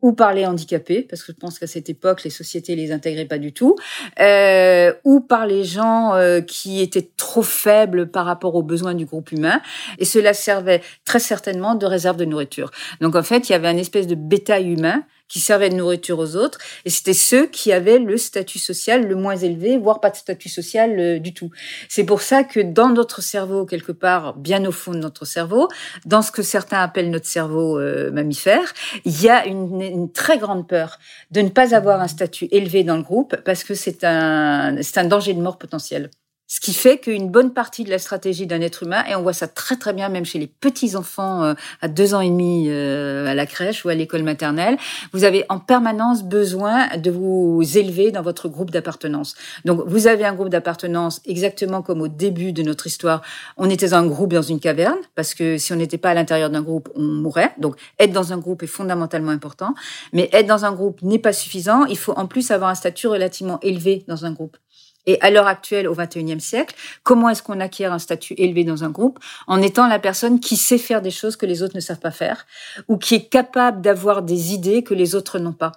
ou 0.02 0.14
par 0.14 0.34
les 0.34 0.46
handicapés, 0.46 1.02
parce 1.10 1.24
que 1.24 1.32
je 1.32 1.38
pense 1.38 1.60
qu'à 1.60 1.68
cette 1.68 1.90
époque, 1.90 2.24
les 2.24 2.30
sociétés 2.30 2.76
les 2.76 2.92
intégraient 2.92 3.26
pas 3.26 3.38
du 3.38 3.54
tout, 3.54 3.76
euh, 4.20 4.94
ou 5.04 5.22
par 5.22 5.46
les 5.48 5.64
gens 5.64 6.14
euh, 6.14 6.42
qui 6.42 6.82
étaient 6.82 7.10
trop 7.18 7.42
faibles 7.42 8.10
par 8.10 8.26
rapport 8.26 8.56
aux 8.56 8.64
besoins 8.64 8.94
du 8.94 9.06
groupe 9.06 9.32
humain, 9.32 9.62
et 9.98 10.06
cela 10.06 10.34
servait 10.34 10.82
très 11.06 11.20
certainement 11.20 11.76
de 11.76 11.86
réserve 11.86 12.18
de 12.18 12.26
nourriture. 12.26 12.72
Donc 13.00 13.16
en 13.16 13.24
fait, 13.24 13.50
il 13.50 13.54
y 13.54 13.56
avait 13.56 13.68
un 13.68 13.78
espèce 13.78 14.08
de 14.08 14.16
bétail 14.16 14.72
humain 14.72 15.04
qui 15.32 15.40
servaient 15.40 15.70
de 15.70 15.76
nourriture 15.76 16.20
aux 16.20 16.36
autres, 16.36 16.60
et 16.84 16.90
c'était 16.90 17.14
ceux 17.14 17.48
qui 17.48 17.72
avaient 17.72 18.00
le 18.00 18.18
statut 18.18 18.60
social 18.60 19.08
le 19.08 19.16
moins 19.16 19.38
élevé, 19.38 19.78
voire 19.78 20.02
pas 20.02 20.10
de 20.10 20.18
statut 20.18 20.50
social 20.50 21.00
euh, 21.00 21.20
du 21.20 21.34
tout. 21.34 21.52
C'est 21.88 22.04
pour 22.04 22.22
ça 22.22 22.44
que 22.44 22.60
dans 22.60 22.90
notre 22.90 23.22
cerveau, 23.22 23.66
quelque 23.66 23.94
part, 23.94 24.36
bien 24.36 24.66
au 24.66 24.74
fond 24.74 24.92
de 24.92 24.98
notre 24.98 25.24
cerveau, 25.24 25.70
dans 26.06 26.22
ce 26.22 26.32
que 26.32 26.42
certains 26.42 26.82
appellent 26.82 27.10
notre 27.10 27.28
cerveau 27.28 27.80
euh, 27.80 28.12
mammifère, 28.12 28.74
il 29.06 29.22
y 29.22 29.30
a 29.30 29.46
une, 29.46 29.82
une, 29.82 30.12
très 30.12 30.38
grande 30.38 30.68
peur 30.68 31.00
de 31.32 31.40
ne 31.40 31.50
pas 31.50 31.74
avoir 31.74 32.02
un 32.02 32.10
statut 32.10 32.50
élevé 32.52 32.84
dans 32.84 32.98
le 32.98 33.04
groupe, 33.04 33.38
parce 33.46 33.64
que 33.64 33.74
c'est 33.74 34.04
un, 34.04 34.76
c'est 34.82 34.98
un 34.98 35.06
danger 35.06 35.34
de 35.34 35.42
mort 35.42 35.58
potentiel. 35.58 36.10
Ce 36.54 36.60
qui 36.60 36.74
fait 36.74 36.98
qu'une 36.98 37.30
bonne 37.30 37.54
partie 37.54 37.86
de 37.86 37.90
la 37.90 37.98
stratégie 37.98 38.46
d'un 38.46 38.60
être 38.60 38.84
humain, 38.84 39.06
et 39.10 39.16
on 39.16 39.22
voit 39.22 39.32
ça 39.32 39.48
très 39.48 39.78
très 39.78 39.94
bien 39.94 40.10
même 40.10 40.26
chez 40.26 40.38
les 40.38 40.48
petits 40.48 40.98
enfants 40.98 41.46
euh, 41.46 41.54
à 41.80 41.88
deux 41.88 42.14
ans 42.14 42.20
et 42.20 42.30
demi 42.30 42.66
euh, 42.68 43.26
à 43.26 43.34
la 43.34 43.46
crèche 43.46 43.86
ou 43.86 43.88
à 43.88 43.96
l'école 43.96 44.24
maternelle, 44.24 44.78
vous 45.14 45.24
avez 45.24 45.46
en 45.48 45.60
permanence 45.60 46.24
besoin 46.24 46.98
de 46.98 47.10
vous 47.10 47.62
élever 47.78 48.12
dans 48.12 48.22
votre 48.22 48.50
groupe 48.50 48.70
d'appartenance. 48.70 49.36
Donc 49.64 49.84
vous 49.88 50.08
avez 50.08 50.26
un 50.26 50.34
groupe 50.34 50.50
d'appartenance 50.50 51.22
exactement 51.24 51.82
comme 51.82 52.02
au 52.02 52.10
début 52.10 52.52
de 52.52 52.64
notre 52.64 52.86
histoire, 52.86 53.22
on 53.56 53.70
était 53.70 53.94
un 53.94 54.06
groupe 54.06 54.34
dans 54.34 54.42
une 54.42 54.60
caverne 54.60 55.00
parce 55.16 55.34
que 55.34 55.58
si 55.58 55.72
on 55.72 55.78
n'était 55.78 55.98
pas 55.98 56.10
à 56.10 56.14
l'intérieur 56.16 56.50
d'un 56.50 56.64
groupe, 56.64 56.90
on 56.96 57.02
mourrait. 57.02 57.54
Donc 57.60 57.78
être 57.98 58.12
dans 58.12 58.34
un 58.34 58.38
groupe 58.38 58.62
est 58.62 58.68
fondamentalement 58.68 59.32
important, 59.32 59.74
mais 60.12 60.30
être 60.34 60.48
dans 60.48 60.66
un 60.66 60.74
groupe 60.74 61.02
n'est 61.02 61.18
pas 61.18 61.32
suffisant. 61.32 61.86
Il 61.86 61.98
faut 61.98 62.12
en 62.12 62.28
plus 62.28 62.52
avoir 62.52 62.70
un 62.70 62.76
statut 62.76 63.08
relativement 63.08 63.58
élevé 63.62 64.04
dans 64.10 64.26
un 64.26 64.34
groupe. 64.34 64.58
Et 65.06 65.20
à 65.22 65.32
l'heure 65.32 65.48
actuelle, 65.48 65.88
au 65.88 65.96
XXIe 65.96 66.40
siècle, 66.40 66.76
comment 67.04 67.30
est-ce 67.30 67.44
qu'on 67.44 67.60
acquiert 67.60 67.94
un 67.94 68.00
statut 68.00 68.34
élevé 68.38 68.64
dans 68.64 68.84
un 68.84 68.90
groupe 68.90 69.20
En 69.48 69.62
étant 69.62 69.88
la 69.88 70.00
personne 70.00 70.40
qui 70.40 70.58
sait 70.58 70.78
faire 70.78 71.02
des 71.02 71.12
choses 71.12 71.36
que 71.36 71.46
les 71.46 71.64
autres 71.64 71.76
ne 71.76 71.82
savent 71.82 72.00
pas 72.00 72.12
faire, 72.12 72.46
ou 72.88 72.98
qui 72.98 73.16
est 73.16 73.30
capable 73.30 73.82
d'avoir 73.82 74.22
des 74.22 74.54
idées 74.54 74.84
que 74.84 74.94
les 74.94 75.16
autres 75.16 75.40
n'ont 75.40 75.54
pas? 75.54 75.72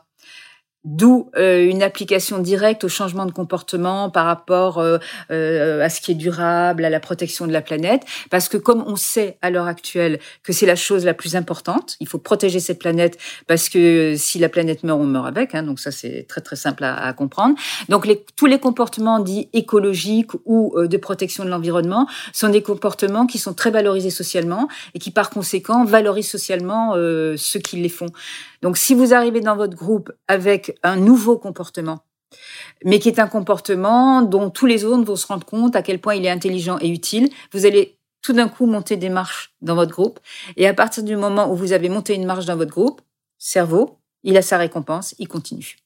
D'où 0.85 1.31
euh, 1.39 1.65
une 1.65 1.83
application 1.83 2.39
directe 2.39 2.85
au 2.85 2.91
changement 2.91 3.25
de 3.25 3.33
comportement 3.33 4.11
par 4.11 4.27
rapport 4.27 4.77
euh, 4.77 4.99
euh, 5.31 5.83
à 5.83 5.89
ce 5.89 6.03
qui 6.03 6.13
est 6.13 6.15
durable, 6.15 6.85
à 6.85 6.91
la 6.91 7.01
protection 7.01 7.47
de 7.47 7.53
la 7.53 7.63
planète, 7.63 8.03
parce 8.29 8.51
que 8.51 8.59
comme 8.59 8.85
on 8.87 8.97
sait 8.97 9.39
à 9.41 9.49
l'heure 9.49 9.67
actuelle 9.67 10.19
que 10.43 10.53
c'est 10.53 10.67
la 10.67 10.77
chose 10.77 11.07
la 11.07 11.15
plus 11.15 11.37
importante, 11.37 11.97
il 12.01 12.07
faut 12.07 12.19
protéger 12.19 12.61
cette 12.61 12.79
planète 12.79 13.17
parce 13.47 13.71
que 13.71 14.15
si 14.19 14.39
la 14.39 14.51
planète 14.51 14.85
meurt, 14.85 15.01
on 15.01 15.07
meurt 15.07 15.27
avec. 15.27 15.55
Hein, 15.55 15.63
donc 15.63 15.81
ça 15.81 15.91
c'est 15.91 16.27
très 16.29 16.43
très 16.43 16.57
simple 16.57 16.85
à, 16.85 16.95
à 16.95 17.15
comprendre. 17.15 17.55
Donc 17.89 18.07
les, 18.07 18.23
tous 18.37 18.47
les 18.47 18.59
comportements 18.59 19.21
dits 19.21 19.49
écologiques 19.55 20.33
ou 20.45 20.75
de 20.77 20.97
protection 20.99 21.47
de 21.47 21.49
l'environnement 21.49 22.07
sont 22.35 22.51
des 22.51 22.63
comportements 22.63 23.27
qui 23.27 23.39
sont 23.39 23.55
très 23.55 23.71
valorisés 23.71 24.11
socialement 24.11 24.69
et 24.93 24.99
qui 24.99 25.11
par 25.11 25.31
conséquent 25.31 25.87
valorisent 25.87 26.29
socialement 26.29 26.95
ceux 26.95 27.61
qui 27.61 27.77
les 27.77 27.89
font. 27.89 28.11
Donc 28.65 28.79
si 28.79 28.95
vous 28.95 29.13
arrivez 29.13 29.43
dans 29.43 29.57
votre 29.57 29.77
groupe 29.77 30.11
avec 30.27 30.75
un 30.83 30.97
nouveau 30.97 31.37
comportement, 31.37 32.01
mais 32.83 32.99
qui 32.99 33.11
est 33.11 33.21
un 33.21 33.27
comportement 33.27 34.23
dont 34.23 34.49
tous 34.49 34.65
les 34.65 34.87
autres 34.87 35.05
vont 35.05 35.17
se 35.17 35.27
rendre 35.27 35.45
compte 35.45 35.77
à 35.77 35.83
quel 35.83 36.01
point 36.01 36.15
il 36.15 36.25
est 36.25 36.31
intelligent 36.31 36.79
et 36.81 36.89
utile, 36.89 37.29
vous 37.53 37.67
allez 37.67 37.99
tout 38.23 38.33
d'un 38.33 38.49
coup 38.49 38.65
monter 38.65 38.97
des 38.97 39.11
marches 39.11 39.53
dans 39.61 39.75
votre 39.75 39.93
groupe. 39.93 40.19
Et 40.57 40.67
à 40.67 40.73
partir 40.73 41.03
du 41.03 41.15
moment 41.15 41.53
où 41.53 41.55
vous 41.55 41.75
avez 41.75 41.91
monté 41.91 42.15
une 42.15 42.25
marche 42.25 42.47
dans 42.47 42.57
votre 42.57 42.73
groupe, 42.73 43.03
cerveau, 43.37 43.99
il 44.23 44.35
a 44.39 44.43
sa 44.43 44.57
récompense, 44.57 45.15
il 45.19 45.29
continue. 45.29 45.77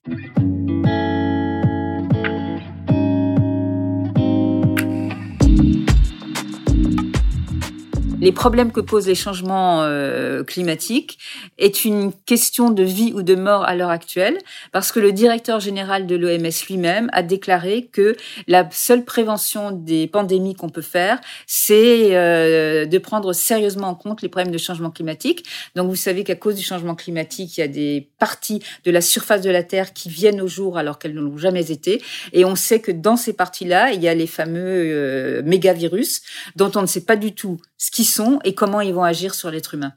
Les 8.20 8.32
problèmes 8.32 8.72
que 8.72 8.80
posent 8.80 9.06
les 9.06 9.14
changements 9.14 9.82
euh, 9.82 10.42
climatiques 10.42 11.18
est 11.58 11.84
une 11.84 12.12
question 12.12 12.70
de 12.70 12.82
vie 12.82 13.12
ou 13.14 13.22
de 13.22 13.34
mort 13.34 13.64
à 13.64 13.74
l'heure 13.74 13.90
actuelle, 13.90 14.38
parce 14.72 14.92
que 14.92 15.00
le 15.00 15.12
directeur 15.12 15.60
général 15.60 16.06
de 16.06 16.16
l'OMS 16.16 16.50
lui-même 16.68 17.08
a 17.12 17.22
déclaré 17.22 17.88
que 17.92 18.16
la 18.46 18.68
seule 18.72 19.04
prévention 19.04 19.70
des 19.70 20.06
pandémies 20.06 20.54
qu'on 20.54 20.68
peut 20.68 20.82
faire, 20.82 21.20
c'est 21.46 22.16
euh, 22.16 22.86
de 22.86 22.98
prendre 22.98 23.32
sérieusement 23.32 23.88
en 23.88 23.94
compte 23.94 24.22
les 24.22 24.28
problèmes 24.28 24.52
de 24.52 24.58
changement 24.58 24.90
climatique. 24.90 25.44
Donc 25.76 25.88
vous 25.88 25.96
savez 25.96 26.24
qu'à 26.24 26.36
cause 26.36 26.56
du 26.56 26.62
changement 26.62 26.94
climatique, 26.94 27.56
il 27.56 27.60
y 27.60 27.64
a 27.64 27.68
des 27.68 28.08
parties 28.18 28.62
de 28.84 28.90
la 28.90 29.00
surface 29.00 29.42
de 29.42 29.50
la 29.50 29.62
Terre 29.62 29.92
qui 29.92 30.08
viennent 30.08 30.40
au 30.40 30.48
jour 30.48 30.76
alors 30.76 30.98
qu'elles 30.98 31.14
ne 31.14 31.20
l'ont 31.20 31.38
jamais 31.38 31.70
été, 31.70 32.02
et 32.32 32.44
on 32.44 32.56
sait 32.56 32.80
que 32.80 32.90
dans 32.90 33.16
ces 33.16 33.32
parties-là, 33.32 33.92
il 33.92 34.02
y 34.02 34.08
a 34.08 34.14
les 34.14 34.26
fameux 34.26 34.58
euh, 34.64 35.42
mégavirus 35.44 36.22
dont 36.56 36.72
on 36.74 36.82
ne 36.82 36.86
sait 36.86 37.04
pas 37.04 37.16
du 37.16 37.32
tout 37.32 37.60
ce 37.78 37.92
qui 37.92 38.04
sont 38.08 38.40
et 38.44 38.54
comment 38.54 38.80
ils 38.80 38.94
vont 38.94 39.04
agir 39.04 39.34
sur 39.34 39.50
l'être 39.50 39.74
humain. 39.74 39.92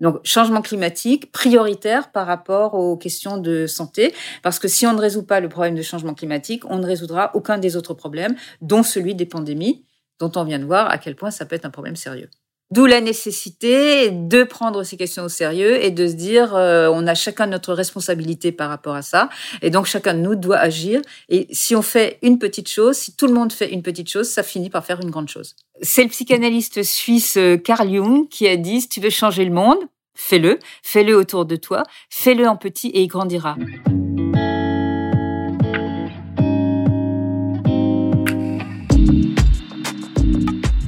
Donc, 0.00 0.20
changement 0.24 0.60
climatique 0.60 1.32
prioritaire 1.32 2.12
par 2.12 2.26
rapport 2.26 2.74
aux 2.74 2.96
questions 2.96 3.38
de 3.38 3.66
santé, 3.66 4.14
parce 4.42 4.58
que 4.58 4.68
si 4.68 4.86
on 4.86 4.92
ne 4.92 5.00
résout 5.00 5.22
pas 5.22 5.40
le 5.40 5.48
problème 5.48 5.74
de 5.74 5.82
changement 5.82 6.14
climatique, 6.14 6.64
on 6.68 6.78
ne 6.78 6.86
résoudra 6.86 7.30
aucun 7.34 7.56
des 7.56 7.76
autres 7.76 7.94
problèmes, 7.94 8.36
dont 8.60 8.82
celui 8.82 9.14
des 9.14 9.26
pandémies, 9.26 9.84
dont 10.18 10.32
on 10.36 10.44
vient 10.44 10.58
de 10.58 10.64
voir 10.64 10.90
à 10.90 10.98
quel 10.98 11.16
point 11.16 11.30
ça 11.30 11.46
peut 11.46 11.56
être 11.56 11.64
un 11.64 11.70
problème 11.70 11.96
sérieux. 11.96 12.28
D'où 12.72 12.84
la 12.84 13.00
nécessité 13.00 14.10
de 14.10 14.42
prendre 14.42 14.82
ces 14.82 14.96
questions 14.96 15.22
au 15.22 15.28
sérieux 15.28 15.82
et 15.84 15.92
de 15.92 16.08
se 16.08 16.14
dire 16.14 16.56
euh, 16.56 16.90
on 16.92 17.06
a 17.06 17.14
chacun 17.14 17.46
notre 17.46 17.72
responsabilité 17.72 18.50
par 18.50 18.68
rapport 18.68 18.96
à 18.96 19.02
ça 19.02 19.28
et 19.62 19.70
donc 19.70 19.86
chacun 19.86 20.14
de 20.14 20.18
nous 20.18 20.34
doit 20.34 20.56
agir 20.56 21.00
et 21.28 21.46
si 21.52 21.76
on 21.76 21.82
fait 21.82 22.18
une 22.22 22.40
petite 22.40 22.68
chose, 22.68 22.96
si 22.96 23.14
tout 23.14 23.28
le 23.28 23.34
monde 23.34 23.52
fait 23.52 23.72
une 23.72 23.82
petite 23.82 24.10
chose, 24.10 24.28
ça 24.28 24.42
finit 24.42 24.68
par 24.68 24.84
faire 24.84 25.00
une 25.00 25.10
grande 25.10 25.28
chose. 25.28 25.54
C'est 25.82 26.02
le 26.02 26.08
psychanalyste 26.08 26.82
suisse 26.82 27.36
euh, 27.36 27.58
Carl 27.58 27.92
Jung 27.92 28.28
qui 28.28 28.48
a 28.48 28.56
dit 28.56 28.80
si 28.80 28.88
tu 28.88 29.00
veux 29.00 29.10
changer 29.10 29.44
le 29.44 29.52
monde, 29.52 29.78
fais-le, 30.14 30.58
fais-le 30.82 31.14
autour 31.14 31.44
de 31.44 31.56
toi, 31.56 31.82
fais-le 32.08 32.48
en 32.48 32.56
petit 32.56 32.88
et 32.88 33.02
il 33.02 33.08
grandira. 33.08 33.56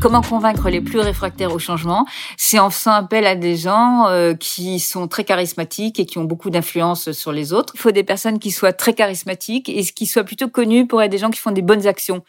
Comment 0.01 0.23
convaincre 0.23 0.71
les 0.71 0.81
plus 0.81 1.01
réfractaires 1.01 1.53
au 1.53 1.59
changement? 1.59 2.07
C'est 2.37 2.61
en 2.61 2.71
faisant 2.71 2.93
appel 2.93 3.27
à 3.27 3.35
des 3.35 3.57
gens 3.57 4.07
euh, 4.07 4.33
qui 4.33 4.79
sont 4.79 5.09
très 5.09 5.25
charismatiques 5.25 5.99
et 5.99 6.07
qui 6.07 6.19
ont 6.19 6.25
beaucoup 6.25 6.51
d'influence 6.51 7.11
sur 7.11 7.33
les 7.33 7.53
autres. 7.53 7.73
Il 7.75 7.81
faut 7.81 7.91
des 7.91 8.05
personnes 8.05 8.39
qui 8.39 8.53
soient 8.53 8.73
très 8.73 8.95
charismatiques 8.95 9.69
et 9.69 9.83
qui 9.83 10.07
soient 10.07 10.23
plutôt 10.23 10.49
connues 10.49 10.87
pour 10.87 11.03
être 11.03 11.11
des 11.11 11.19
gens 11.19 11.31
qui 11.31 11.41
font 11.41 11.51
des 11.51 11.63
bonnes 11.63 11.89
actions. 11.89 12.23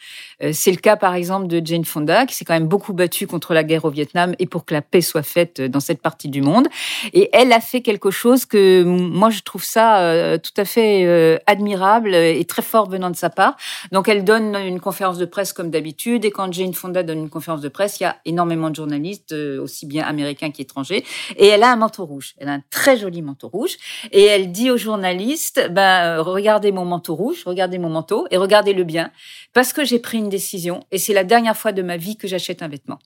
Euh, 0.44 0.52
c'est 0.54 0.72
le 0.72 0.78
cas 0.78 0.96
par 0.96 1.14
exemple 1.14 1.48
de 1.48 1.62
Jane 1.66 1.86
Fonda 1.86 2.26
qui 2.26 2.36
s'est 2.36 2.46
quand 2.46 2.54
même 2.54 2.68
beaucoup 2.68 2.94
battue 2.94 3.28
contre 3.28 3.54
la 3.54 3.64
guerre 3.64 3.86
au 3.86 3.90
Vietnam 3.90 4.36
et 4.40 4.46
pour 4.46 4.66
que 4.66 4.74
la 4.74 4.82
paix 4.82 5.02
soit 5.02 5.24
faite 5.24 5.62
dans 5.62 5.80
cette 5.80 6.02
partie 6.02 6.30
du 6.30 6.42
monde. 6.42 6.68
Et 7.14 7.30
elle 7.34 7.52
a 7.54 7.60
fait 7.60 7.82
quelque 7.82 8.12
chose 8.12 8.46
que 8.46 8.84
moi 8.84 9.30
je 9.30 9.42
trouve 9.42 9.64
ça 9.64 10.00
euh, 10.00 10.38
tout 10.38 10.54
à 10.58 10.66
fait 10.66 11.40
admirable 11.48 12.16
et 12.16 12.44
très 12.46 12.62
fort 12.62 12.90
venant 12.90 13.10
de 13.10 13.16
sa 13.16 13.30
part. 13.30 13.56
Donc 13.92 14.08
elle 14.08 14.24
donne 14.24 14.56
une 14.56 14.80
conférence 14.80 15.18
de 15.18 15.26
presse 15.26 15.54
comme 15.54 15.70
d'habitude 15.70 16.26
et 16.26 16.32
quand 16.32 16.52
Jane 16.52 16.74
Fonda 16.74 17.04
donne 17.04 17.20
une 17.20 17.30
conférence 17.30 17.62
de 17.62 17.70
presse, 17.70 18.00
il 18.00 18.04
y 18.04 18.06
a 18.06 18.18
énormément 18.26 18.70
de 18.70 18.76
journalistes, 18.76 19.32
euh, 19.32 19.62
aussi 19.62 19.86
bien 19.86 20.04
américains 20.06 20.52
qu'étrangers, 20.52 21.04
et 21.38 21.48
elle 21.48 21.64
a 21.64 21.72
un 21.72 21.76
manteau 21.76 22.06
rouge. 22.06 22.36
Elle 22.38 22.50
a 22.50 22.54
un 22.54 22.64
très 22.70 22.98
joli 22.98 23.22
manteau 23.22 23.48
rouge, 23.48 23.78
et 24.12 24.24
elle 24.24 24.52
dit 24.52 24.72
aux 24.72 24.78
journalistes, 24.78 25.70
ben, 25.72 26.18
euh, 26.18 26.22
regardez 26.22 26.72
mon 26.72 26.86
manteau 26.86 27.16
rouge, 27.16 27.44
regardez 27.46 27.78
mon 27.78 27.90
manteau, 27.90 28.28
et 28.32 28.38
regardez-le 28.38 28.84
bien, 28.84 29.12
parce 29.54 29.74
que 29.74 29.84
j'ai 29.84 30.00
pris 30.00 30.18
une 30.18 30.29
décision, 30.30 30.86
et 30.92 30.98
c'est 30.98 31.14
la 31.14 31.24
dernière 31.24 31.58
fois 31.58 31.72
de 31.72 31.82
ma 31.82 31.98
vie 31.98 32.18
que 32.18 32.28
j'achète 32.28 32.62
un 32.62 32.68
vêtement. 32.70 33.00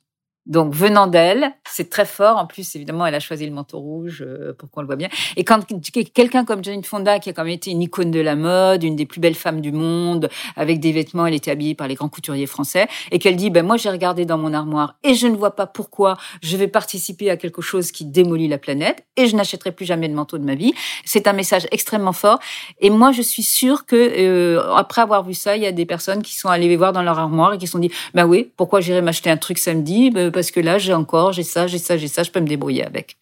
Donc 0.45 0.73
venant 0.73 1.07
d'elle, 1.07 1.53
c'est 1.65 1.89
très 1.89 2.05
fort. 2.05 2.37
En 2.37 2.45
plus, 2.45 2.75
évidemment, 2.75 3.05
elle 3.05 3.15
a 3.15 3.19
choisi 3.19 3.45
le 3.45 3.53
manteau 3.53 3.79
rouge 3.79 4.23
euh, 4.27 4.53
pour 4.53 4.69
qu'on 4.69 4.81
le 4.81 4.87
voit 4.87 4.97
bien. 4.97 5.09
Et 5.37 5.43
quand 5.43 5.65
quelqu'un 6.13 6.43
comme 6.43 6.63
Jane 6.63 6.83
Fonda, 6.83 7.19
qui 7.19 7.29
a 7.29 7.33
quand 7.33 7.43
même 7.43 7.53
été 7.53 7.71
une 7.71 7.81
icône 7.81 8.11
de 8.11 8.19
la 8.19 8.35
mode, 8.35 8.83
une 8.83 8.95
des 8.95 9.05
plus 9.05 9.21
belles 9.21 9.35
femmes 9.35 9.61
du 9.61 9.71
monde, 9.71 10.29
avec 10.55 10.79
des 10.79 10.91
vêtements, 10.91 11.25
elle 11.25 11.33
était 11.33 11.51
habillée 11.51 11.75
par 11.75 11.87
les 11.87 11.95
grands 11.95 12.09
couturiers 12.09 12.45
français, 12.45 12.87
et 13.11 13.19
qu'elle 13.19 13.35
dit, 13.35 13.49
ben 13.49 13.65
moi 13.65 13.77
j'ai 13.77 13.89
regardé 13.89 14.25
dans 14.25 14.37
mon 14.37 14.53
armoire 14.53 14.95
et 15.03 15.13
je 15.13 15.27
ne 15.27 15.35
vois 15.35 15.55
pas 15.55 15.65
pourquoi 15.65 16.17
je 16.41 16.57
vais 16.57 16.67
participer 16.67 17.29
à 17.29 17.37
quelque 17.37 17.61
chose 17.61 17.91
qui 17.91 18.05
démolit 18.05 18.47
la 18.47 18.57
planète 18.57 19.05
et 19.15 19.27
je 19.27 19.35
n'achèterai 19.35 19.71
plus 19.71 19.85
jamais 19.85 20.09
de 20.09 20.13
manteau 20.13 20.37
de 20.37 20.43
ma 20.43 20.55
vie. 20.55 20.73
C'est 21.05 21.27
un 21.27 21.33
message 21.33 21.67
extrêmement 21.71 22.13
fort. 22.13 22.39
Et 22.81 22.89
moi, 22.89 23.11
je 23.11 23.21
suis 23.21 23.43
sûre 23.43 23.85
que 23.85 23.95
euh, 23.95 24.73
après 24.75 25.01
avoir 25.01 25.23
vu 25.23 25.33
ça, 25.33 25.55
il 25.55 25.63
y 25.63 25.65
a 25.65 25.71
des 25.71 25.85
personnes 25.85 26.21
qui 26.21 26.35
sont 26.35 26.49
allées 26.49 26.75
voir 26.75 26.91
dans 26.91 27.03
leur 27.03 27.19
armoire 27.19 27.53
et 27.53 27.57
qui 27.57 27.67
se 27.67 27.73
sont 27.73 27.79
dit, 27.79 27.91
ben 28.13 28.25
oui, 28.25 28.51
pourquoi 28.57 28.81
j'irai 28.81 29.01
m'acheter 29.01 29.29
un 29.29 29.37
truc 29.37 29.57
samedi? 29.57 30.09
Ben, 30.09 30.31
parce 30.33 30.51
que 30.51 30.59
là, 30.59 30.77
j'ai 30.77 30.93
encore, 30.93 31.31
j'ai 31.31 31.43
ça, 31.43 31.67
j'ai 31.67 31.77
ça, 31.77 31.97
j'ai 31.97 32.09
ça, 32.09 32.23
je 32.23 32.31
peux 32.31 32.41
me 32.41 32.47
débrouiller 32.47 32.85
avec. 32.85 33.17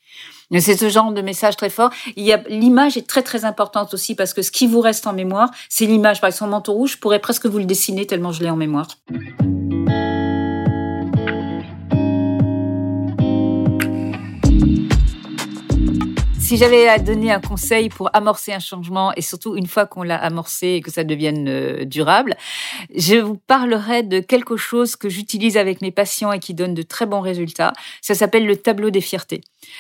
C'est 0.60 0.76
ce 0.76 0.90
genre 0.90 1.14
de 1.14 1.22
message 1.22 1.56
très 1.56 1.70
fort. 1.70 1.92
Il 2.18 2.26
y 2.26 2.34
a 2.34 2.44
l'image 2.50 2.98
est 2.98 3.08
très 3.08 3.24
très 3.24 3.46
importante 3.46 3.94
aussi 3.94 4.16
parce 4.16 4.34
que 4.34 4.42
ce 4.42 4.52
qui 4.52 4.68
vous 4.68 4.82
reste 4.82 5.08
en 5.08 5.14
mémoire, 5.14 5.50
c'est 5.70 5.86
l'image. 5.86 6.20
Par 6.20 6.28
exemple, 6.28 6.40
son 6.40 6.48
manteau 6.48 6.74
rouge, 6.74 6.94
je 6.94 6.98
pourrais 6.98 7.20
presque 7.20 7.46
vous 7.46 7.60
le 7.60 7.66
dessiner 7.66 8.06
tellement 8.06 8.34
je 8.34 8.44
l'ai 8.44 8.50
en 8.50 8.58
mémoire. 8.58 8.88
Si 16.52 16.58
j'avais 16.58 16.90
à 16.90 17.00
donner 17.00 17.32
un 17.32 17.40
conseil 17.40 17.88
pour 17.88 18.10
amorcer 18.12 18.52
un 18.52 18.60
changement 18.60 19.14
et 19.16 19.22
surtout 19.22 19.56
une 19.56 19.68
fois 19.68 19.86
qu'on 19.86 20.04
l'a 20.04 20.18
amorcé 20.18 20.68
et 20.68 20.82
que 20.82 20.92
ça 20.92 21.06
devienne 21.06 21.48
euh, 21.48 21.86
durable, 21.86 22.36
je 22.94 23.16
vous 23.16 23.38
parlerai 23.38 24.04
de 24.04 24.20
quelque 24.20 24.58
chose 24.58 24.98
que 24.98 25.08
j'utilise 25.08 25.56
avec 25.56 25.82
mes 25.82 25.92
patients 25.92 26.34
et 26.34 26.40
qui 26.40 26.54
donne 26.54 26.74
de 26.74 26.82
très 26.82 27.06
bons 27.06 27.22
résultats. 27.22 27.72
Ça 28.02 28.16
s'appelle 28.16 28.46
le 28.46 28.58
tableau 28.58 28.90
des 28.90 29.00
fiertés. 29.00 29.40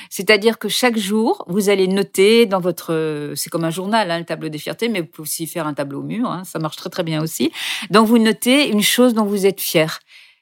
C'est-à-dire 0.09 0.59
que 0.59 0.69
chaque 0.69 0.97
jour, 0.97 1.43
vous 1.49 1.67
allez 1.67 1.89
noter 1.89 2.45
dans 2.45 2.61
votre, 2.61 3.33
c'est 3.35 3.49
comme 3.49 3.65
un 3.65 3.69
journal, 3.69 4.09
hein, 4.09 4.19
le 4.19 4.25
tableau 4.25 4.47
des 4.47 4.57
fiertés, 4.57 4.87
mais 4.87 5.01
vous 5.01 5.07
pouvez 5.07 5.23
aussi 5.23 5.47
faire 5.47 5.67
un 5.67 5.73
tableau 5.73 5.99
au 5.99 6.03
mur, 6.03 6.31
hein, 6.31 6.43
ça 6.45 6.57
marche 6.57 6.77
très 6.77 6.89
très 6.89 7.03
bien 7.03 7.21
aussi. 7.21 7.51
Donc 7.89 8.07
vous 8.07 8.17
notez 8.17 8.69
une 8.69 8.81
chose 8.81 9.13
dont 9.13 9.25
vous 9.25 9.45
êtes 9.45 9.59
fier. 9.59 9.99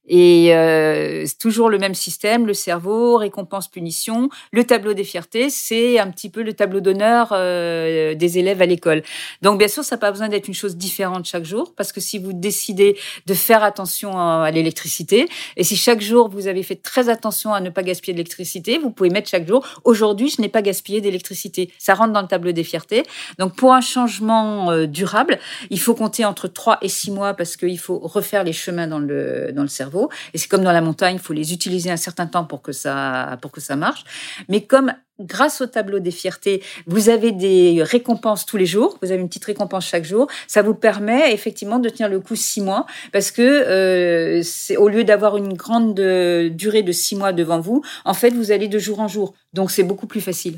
Et 0.10 0.56
euh, 0.56 1.24
c'est 1.26 1.38
toujours 1.38 1.70
le 1.70 1.78
même 1.78 1.94
système, 1.94 2.48
le 2.48 2.54
cerveau, 2.54 3.18
récompense, 3.18 3.68
punition. 3.68 4.30
Le 4.52 4.64
tableau 4.64 4.94
des 4.94 5.04
fiertés, 5.04 5.50
c'est 5.50 6.00
un 6.00 6.10
petit 6.10 6.30
peu 6.30 6.42
le 6.42 6.54
tableau 6.54 6.82
d'honneur 6.82 7.30
euh, 7.32 8.16
des 8.16 8.40
élèves 8.40 8.62
à 8.62 8.66
l'école. 8.66 9.04
Donc 9.44 9.60
bien 9.60 9.68
sûr, 9.68 9.84
ça 9.84 9.96
n'a 9.96 10.00
pas 10.00 10.12
besoin 10.12 10.28
d'être 10.28 10.48
une 10.48 10.54
chose 10.56 10.76
différente 10.76 11.26
chaque 11.26 11.46
jour, 11.46 11.74
parce 11.76 11.92
que 11.92 12.02
si 12.02 12.18
vous 12.18 12.34
décidez 12.34 12.98
de 13.28 13.34
faire 13.34 13.64
attention 13.64 14.18
à, 14.18 14.50
l'électricité, 14.52 15.28
et 15.58 15.64
si 15.64 15.76
chaque 15.76 16.02
jour 16.02 16.28
vous 16.30 16.48
avez 16.48 16.64
fait 16.64 16.76
très 16.76 17.10
attention 17.10 17.54
à 17.54 17.62
ne 17.62 17.70
pas 17.70 17.84
gaspiller 17.84 18.14
d'électricité, 18.14 18.80
vous 18.80 18.90
pouvez 18.90 19.10
mettre 19.10 19.30
chaque 19.30 19.48
jour, 19.48 19.66
aujourd'hui, 19.84 20.30
je 20.30 20.42
n'ai 20.42 20.50
pas 20.50 20.64
gaspillé 20.64 21.02
d'électricité. 21.02 21.72
Ça 21.78 21.94
rentre 21.94 22.14
dans 22.14 22.22
le 22.22 22.28
tableau 22.28 22.52
des 22.52 22.64
fiertés. 22.64 23.04
Donc 23.38 23.56
pour 23.56 23.74
un 23.74 23.82
changement 23.82 24.72
euh, 24.72 24.88
durable, 24.88 25.38
il 25.70 25.80
faut 25.80 25.94
compter 25.94 26.26
entre 26.26 26.48
3 26.48 26.80
et 26.82 26.90
6 26.90 27.12
mois, 27.12 27.34
parce 27.36 27.56
qu'il 27.58 27.78
faut 27.78 28.00
refaire 28.00 28.44
les 28.44 28.54
chemins 28.54 28.88
dans 28.88 29.00
le, 29.00 29.52
dans 29.54 29.62
le 29.62 29.68
cerveau. 29.68 29.99
Et 30.34 30.38
c'est 30.38 30.48
comme 30.48 30.64
dans 30.64 30.72
la 30.72 30.82
montagne, 30.82 31.16
il 31.16 31.22
faut 31.22 31.34
les 31.34 31.54
utiliser 31.54 31.92
un 31.92 31.98
certain 31.98 32.28
temps 32.28 32.46
pour 32.46 32.62
que 32.62 32.72
ça, 32.72 33.38
pour 33.42 33.52
que 33.52 33.62
ça 33.62 33.76
marche. 33.76 34.04
Mais 34.48 34.62
comme 34.62 34.94
grâce 35.20 35.62
au 35.62 35.66
tableau 35.66 36.00
des 36.00 36.12
fiertés, 36.12 36.64
vous 36.88 37.10
avez 37.10 37.32
des 37.32 37.84
récompenses 37.84 38.46
tous 38.46 38.58
les 38.58 38.66
jours, 38.66 38.98
vous 39.02 39.12
avez 39.12 39.22
une 39.22 39.28
petite 39.28 39.46
récompense 39.46 39.86
chaque 39.86 40.06
jour, 40.06 40.28
ça 40.48 40.62
vous 40.62 40.74
permet 40.74 41.34
effectivement 41.34 41.80
de 41.80 41.90
tenir 41.90 42.10
le 42.10 42.20
coup 42.20 42.36
six 42.36 42.62
mois, 42.62 42.86
parce 43.12 43.32
que 43.32 43.42
euh, 43.42 44.42
c'est 44.44 44.78
au 44.78 44.88
lieu 44.88 45.04
d'avoir 45.04 45.36
une 45.38 45.54
grande 45.54 46.00
euh, 46.00 46.50
durée 46.50 46.84
de 46.84 46.92
six 46.92 47.16
mois 47.16 47.34
devant 47.34 47.60
vous, 47.60 47.84
en 48.06 48.14
fait, 48.14 48.32
vous 48.32 48.52
allez 48.52 48.68
de 48.68 48.80
jour 48.80 49.00
en 49.00 49.08
jour. 49.08 49.34
Donc 49.54 49.72
c'est 49.72 49.84
beaucoup 49.84 50.08
plus 50.08 50.22
facile. 50.22 50.58